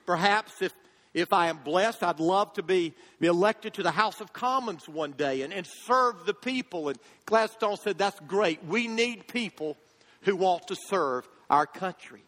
Perhaps 0.07 0.63
if 0.63 0.73
if 1.13 1.33
I 1.33 1.49
am 1.49 1.59
blessed, 1.59 2.03
I'd 2.03 2.21
love 2.21 2.53
to 2.55 2.63
be, 2.63 2.95
be 3.19 3.27
elected 3.27 3.75
to 3.75 3.83
the 3.83 3.91
House 3.91 4.21
of 4.21 4.33
Commons 4.33 4.89
one 4.89 5.13
day 5.13 5.43
and, 5.43 5.53
and 5.53 5.67
serve 5.85 6.27
the 6.27 6.33
people. 6.33 6.89
And 6.89 6.99
Gladstone 7.27 7.77
said, 7.77 7.99
That's 7.99 8.19
great. 8.21 8.65
We 8.65 8.89
need 8.89 9.29
people 9.29 9.77
who 10.23 10.35
want 10.35 10.67
to 10.69 10.77
serve 10.89 11.29
our 11.51 11.67
country. 11.67 12.23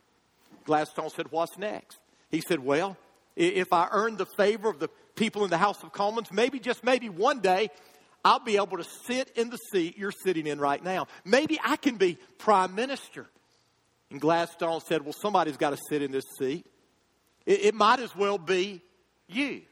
Gladstone 0.64 1.08
said, 1.10 1.30
What's 1.30 1.56
next? 1.56 1.98
He 2.30 2.42
said, 2.42 2.60
Well, 2.60 2.98
if 3.36 3.72
I 3.72 3.88
earn 3.90 4.16
the 4.18 4.26
favor 4.26 4.68
of 4.68 4.78
the 4.78 4.88
people 5.14 5.44
in 5.44 5.50
the 5.50 5.58
House 5.58 5.82
of 5.82 5.92
Commons, 5.92 6.30
maybe, 6.30 6.58
just 6.58 6.84
maybe 6.84 7.08
one 7.08 7.40
day, 7.40 7.70
I'll 8.24 8.44
be 8.44 8.56
able 8.56 8.76
to 8.76 8.84
sit 8.84 9.30
in 9.36 9.50
the 9.50 9.56
seat 9.56 9.96
you're 9.96 10.12
sitting 10.12 10.46
in 10.46 10.60
right 10.60 10.82
now. 10.82 11.06
Maybe 11.24 11.58
I 11.64 11.76
can 11.76 11.96
be 11.96 12.18
prime 12.38 12.74
minister. 12.74 13.26
And 14.10 14.20
Gladstone 14.20 14.80
said, 14.80 15.02
Well, 15.02 15.14
somebody's 15.20 15.56
got 15.56 15.70
to 15.70 15.78
sit 15.88 16.02
in 16.02 16.12
this 16.12 16.24
seat. 16.38 16.66
It, 17.46 17.66
it 17.66 17.74
might 17.74 18.00
as 18.00 18.14
well 18.14 18.38
be 18.38 18.82
you. 19.28 19.62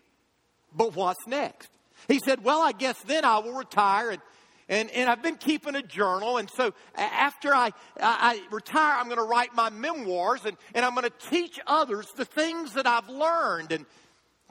But 0.75 0.95
what's 0.95 1.27
next? 1.27 1.71
He 2.07 2.21
said, 2.25 2.45
Well, 2.45 2.63
I 2.63 2.73
guess 2.73 2.99
then 3.03 3.25
I 3.25 3.39
will 3.39 3.55
retire 3.55 4.11
and 4.11 4.23
and, 4.69 4.91
and 4.91 5.09
I've 5.09 5.23
been 5.23 5.37
keeping 5.37 5.75
a 5.75 5.83
journal. 5.83 6.37
And 6.37 6.51
so 6.51 6.75
after 6.95 7.55
I, 7.55 7.73
I, 7.99 8.43
retire, 8.51 8.97
I'm 8.99 9.07
going 9.07 9.19
to 9.19 9.25
write 9.25 9.55
my 9.55 9.71
memoirs 9.71 10.45
and, 10.45 10.57
and 10.75 10.85
I'm 10.85 10.95
going 10.95 11.09
to 11.09 11.29
teach 11.31 11.59
others 11.67 12.07
the 12.17 12.27
things 12.27 12.75
that 12.75 12.87
I've 12.87 13.09
learned. 13.09 13.73
And 13.73 13.87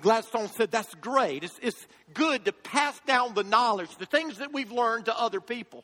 Gladstone 0.02 0.50
said, 0.50 0.72
That's 0.72 0.93
great. 0.95 1.43
It's, 1.43 1.60
it's 1.62 1.88
good 2.14 2.45
to 2.45 2.54
pass 2.54 3.00
down 3.08 3.34
the 3.34 3.43
knowledge, 3.43 3.95
the 3.98 4.06
things 4.06 4.38
that 4.38 4.54
we've 4.54 4.72
learned 4.72 5.06
to 5.06 5.20
other 5.20 5.41
people. 5.41 5.84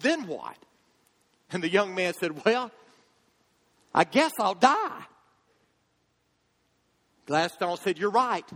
Then 0.00 0.26
what? 0.26 0.56
And 1.50 1.62
the 1.62 1.70
young 1.70 1.94
man 1.94 2.14
said, 2.14 2.44
Well, 2.44 2.70
I 3.94 4.04
guess 4.04 4.32
I'll 4.38 4.54
die. 4.54 5.02
Gladstone 7.26 7.76
said, 7.78 7.98
You're 7.98 8.10
right. 8.10 8.48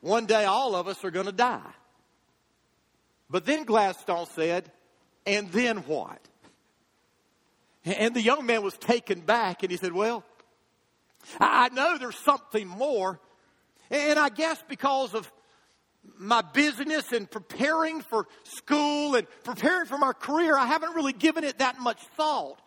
One 0.00 0.26
day 0.26 0.44
all 0.44 0.74
of 0.74 0.88
us 0.88 1.04
are 1.04 1.10
going 1.10 1.26
to 1.26 1.32
die. 1.32 1.72
But 3.30 3.44
then 3.44 3.64
Gladstone 3.64 4.26
said, 4.34 4.70
And 5.24 5.50
then 5.52 5.78
what? 5.78 6.20
And 7.84 8.14
the 8.14 8.22
young 8.22 8.46
man 8.46 8.62
was 8.62 8.76
taken 8.76 9.20
back 9.20 9.62
and 9.62 9.70
he 9.70 9.76
said, 9.76 9.92
Well, 9.92 10.24
I 11.40 11.68
know 11.70 11.98
there's 11.98 12.18
something 12.18 12.66
more. 12.66 13.20
And 13.90 14.18
I 14.18 14.28
guess 14.28 14.62
because 14.68 15.14
of 15.14 15.30
my 16.18 16.42
business 16.42 17.12
and 17.12 17.30
preparing 17.30 18.00
for 18.00 18.26
school 18.44 19.14
and 19.16 19.26
preparing 19.44 19.86
for 19.86 19.98
my 19.98 20.12
career, 20.12 20.56
I 20.56 20.66
haven't 20.66 20.94
really 20.94 21.12
given 21.12 21.44
it 21.44 21.58
that 21.58 21.78
much 21.78 22.00
thought. 22.16 22.60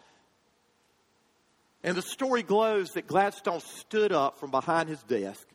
And 1.83 1.95
the 1.95 2.01
story 2.01 2.43
glows 2.43 2.89
that 2.89 3.07
Gladstone 3.07 3.61
stood 3.61 4.11
up 4.11 4.39
from 4.39 4.51
behind 4.51 4.89
his 4.89 5.01
desk, 5.03 5.47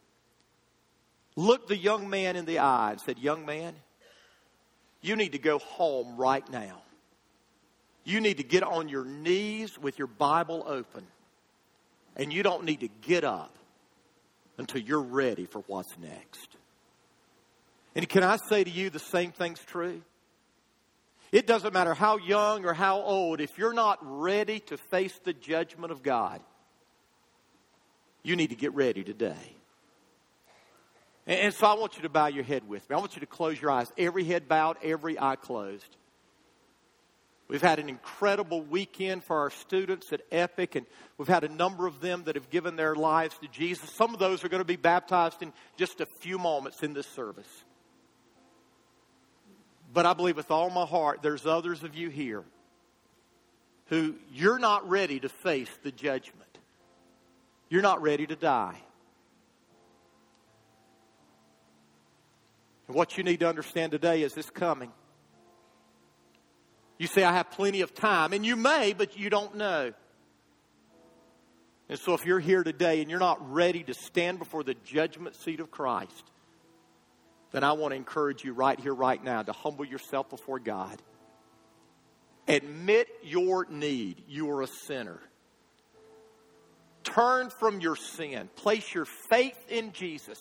looked 1.37 1.69
the 1.69 1.77
young 1.77 2.09
man 2.09 2.37
in 2.37 2.47
the 2.47 2.61
eye, 2.61 2.93
and 2.93 3.01
said, 3.01 3.19
Young 3.19 3.45
man, 3.45 3.75
you 5.03 5.17
need 5.17 5.33
to 5.33 5.39
go 5.39 5.59
home 5.59 6.17
right 6.17 6.49
now. 6.51 6.83
You 8.05 8.21
need 8.21 8.39
to 8.39 8.43
get 8.43 8.63
on 8.63 8.89
your 8.89 9.05
knees 9.05 9.79
with 9.79 9.99
your 9.99 10.09
Bible 10.09 10.65
open. 10.67 11.07
And 12.17 12.33
you 12.33 12.43
don't 12.43 12.65
need 12.65 12.81
to 12.81 12.89
get 13.03 13.25
up 13.25 13.59
until 14.59 14.81
you're 14.81 15.03
ready 15.03 15.47
for 15.47 15.61
what's 15.67 15.97
next. 15.99 16.57
And 17.95 18.09
can 18.09 18.23
I 18.23 18.39
say 18.49 18.65
to 18.65 18.71
you 18.71 18.91
the 18.91 18.99
same 18.99 19.33
thing's 19.33 19.61
true? 19.61 20.03
It 21.33 21.47
doesn't 21.47 21.73
matter 21.73 21.95
how 21.95 22.19
young 22.19 22.65
or 22.65 22.73
how 22.73 23.01
old, 23.01 23.41
if 23.41 23.59
you're 23.59 23.73
not 23.73 23.99
ready 24.03 24.61
to 24.61 24.77
face 24.77 25.19
the 25.25 25.33
judgment 25.33 25.91
of 25.93 26.03
God, 26.03 26.41
you 28.23 28.37
need 28.37 28.51
to 28.51 28.57
get 28.57 28.75
ready 28.75 29.03
today. 29.03 29.57
And 31.27 31.55
so 31.55 31.67
I 31.67 31.75
want 31.75 31.97
you 31.97 32.03
to 32.03 32.09
bow 32.09 32.27
your 32.27 32.45
head 32.45 32.69
with 32.69 32.89
me. 32.89 32.97
I 32.97 32.99
want 32.99 33.17
you 33.17 33.21
to 33.21 33.27
close 33.27 33.61
your 33.61 33.71
eyes. 33.71 33.91
Every 33.97 34.25
head 34.25 34.47
bowed, 34.47 34.77
every 34.83 35.19
eye 35.19 35.37
closed. 35.37 35.97
We've 37.47 37.63
had 37.63 37.79
an 37.79 37.89
incredible 37.89 38.63
weekend 38.63 39.23
for 39.23 39.39
our 39.41 39.51
students 39.51 40.13
at 40.13 40.23
Epic, 40.33 40.77
and 40.77 40.87
we've 41.19 41.29
had 41.29 41.45
a 41.45 41.49
number 41.49 41.87
of 41.87 42.01
them 42.01 42.25
that 42.25 42.37
have 42.37 42.49
given 42.49 42.77
their 42.77 42.95
lives 42.95 43.37
to 43.39 43.49
Jesus. 43.49 43.91
Some 43.91 44.15
of 44.15 44.19
those 44.19 44.45
are 44.45 44.49
going 44.49 44.63
to 44.63 44.65
be 44.65 44.77
baptized 44.77 45.43
in 45.43 45.53
just 45.77 46.01
a 46.01 46.07
few 46.07 46.39
moments 46.39 46.83
in 46.83 46.95
this 46.95 47.07
service. 47.07 47.65
But 49.93 50.07
I 50.07 50.15
believe 50.15 50.37
with 50.37 50.51
all 50.51 50.71
my 50.71 50.87
heart, 50.87 51.21
there's 51.23 51.47
others 51.47 51.85
of 51.85 51.95
you 51.95 52.09
here 52.09 52.45
who 53.87 54.15
you're 54.33 54.59
not 54.59 54.89
ready 54.89 55.21
to 55.21 55.29
face 55.29 55.71
the 55.83 55.93
judgment. 55.93 56.41
You're 57.69 57.83
not 57.83 58.01
ready 58.01 58.27
to 58.27 58.37
die. 58.37 58.81
And 62.89 62.97
what 62.97 63.17
you 63.19 63.25
need 63.25 63.41
to 63.41 63.49
understand 63.49 63.93
today 63.93 64.23
is 64.23 64.33
this 64.35 64.49
coming. 64.49 64.91
You 67.05 67.09
say, 67.09 67.23
I 67.23 67.35
have 67.35 67.51
plenty 67.51 67.83
of 67.83 67.93
time, 67.93 68.33
and 68.33 68.47
you 68.47 68.57
may, 68.57 68.95
but 68.95 69.15
you 69.15 69.29
don't 69.29 69.57
know. 69.57 69.93
And 71.91 71.99
so, 71.99 72.15
if 72.15 72.25
you're 72.25 72.41
here 72.41 72.65
today 72.65 73.03
and 73.03 73.11
you're 73.11 73.21
not 73.21 73.53
ready 73.53 73.83
to 73.83 73.93
stand 73.93 74.39
before 74.39 74.65
the 74.65 74.73
judgment 74.87 75.37
seat 75.37 75.61
of 75.61 75.71
Christ, 75.71 76.25
then 77.53 77.63
I 77.63 77.73
want 77.73 77.93
to 77.93 77.97
encourage 77.97 78.43
you 78.43 78.55
right 78.55 78.81
here, 78.81 78.95
right 78.95 79.23
now, 79.23 79.43
to 79.43 79.53
humble 79.53 79.85
yourself 79.85 80.31
before 80.31 80.59
God. 80.59 80.97
Admit 82.49 83.09
your 83.23 83.67
need. 83.69 84.23
You 84.27 84.51
are 84.53 84.63
a 84.63 84.67
sinner. 84.67 85.21
Turn 87.03 87.51
from 87.51 87.83
your 87.83 87.97
sin. 87.97 88.49
Place 88.57 88.95
your 88.95 89.05
faith 89.29 89.63
in 89.69 89.93
Jesus. 89.93 90.39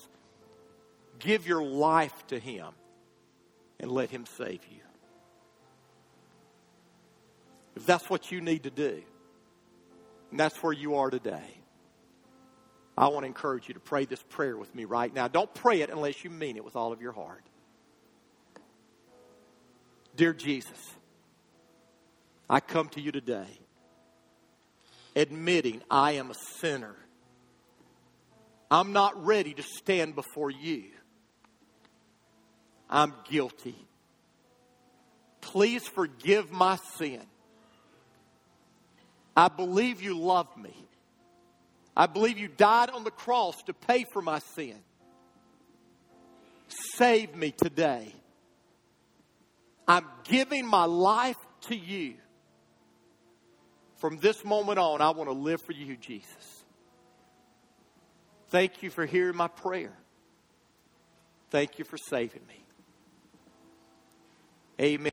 Give 1.20 1.45
your 1.45 1.61
life 1.61 2.26
to 2.28 2.39
Him 2.39 2.68
and 3.82 3.91
let 3.91 4.11
Him 4.11 4.26
save 4.38 4.61
you. 4.72 4.80
If 7.76 7.86
that's 7.86 8.10
what 8.10 8.32
you 8.32 8.42
need 8.42 8.64
to 8.64 8.70
do, 8.70 9.02
and 10.32 10.40
that's 10.40 10.62
where 10.62 10.74
you 10.74 10.96
are 10.96 11.10
today, 11.10 11.60
I 12.98 13.08
want 13.08 13.24
to 13.24 13.28
encourage 13.28 13.68
you 13.68 13.74
to 13.74 13.80
pray 13.80 14.06
this 14.06 14.22
prayer 14.22 14.56
with 14.56 14.74
me 14.76 14.86
right 14.86 15.14
now. 15.14 15.28
Don't 15.28 15.52
pray 15.54 15.82
it 15.82 15.90
unless 15.90 16.24
you 16.24 16.30
mean 16.30 16.58
it 16.58 16.64
with 16.64 16.76
all 16.76 16.92
of 16.92 17.02
your 17.02 17.12
heart. 17.12 17.44
Dear 20.16 20.34
Jesus, 20.34 20.94
I 22.48 22.60
come 22.60 22.90
to 22.90 23.02
you 23.02 23.12
today 23.12 23.48
admitting 25.16 25.82
I 25.90 26.14
am 26.14 26.32
a 26.32 26.36
sinner. 26.60 26.96
I'm 28.70 28.94
not 28.94 29.26
ready 29.26 29.54
to 29.54 29.64
stand 29.64 30.16
before 30.16 30.50
you. 30.50 30.86
I'm 32.90 33.14
guilty. 33.30 33.76
Please 35.42 35.88
forgive 35.88 36.52
my 36.52 36.78
sin. 36.98 37.22
I 39.36 39.48
believe 39.48 40.02
you 40.02 40.18
love 40.18 40.48
me. 40.58 40.76
I 41.96 42.08
believe 42.08 42.38
you 42.38 42.48
died 42.48 42.90
on 42.90 43.04
the 43.04 43.12
cross 43.12 43.62
to 43.64 43.74
pay 43.74 44.06
for 44.12 44.22
my 44.22 44.40
sin. 44.40 44.78
Save 46.96 47.36
me 47.36 47.52
today. 47.52 48.14
I'm 49.88 50.06
giving 50.24 50.66
my 50.66 50.86
life 50.86 51.38
to 51.62 51.76
you. 51.76 52.16
From 53.98 54.18
this 54.18 54.44
moment 54.44 54.80
on, 54.80 55.02
I 55.02 55.12
want 55.12 55.30
to 55.30 55.36
live 55.36 55.62
for 55.62 55.72
you, 55.72 55.96
Jesus. 55.96 56.64
Thank 58.50 58.84
you 58.84 58.90
for 58.90 59.06
hearing 59.06 59.36
my 59.36 59.48
prayer. 59.48 59.94
Thank 61.50 61.80
you 61.80 61.86
for 61.86 61.98
saving 61.98 62.42
me. 62.48 62.66
Amen. 64.82 65.12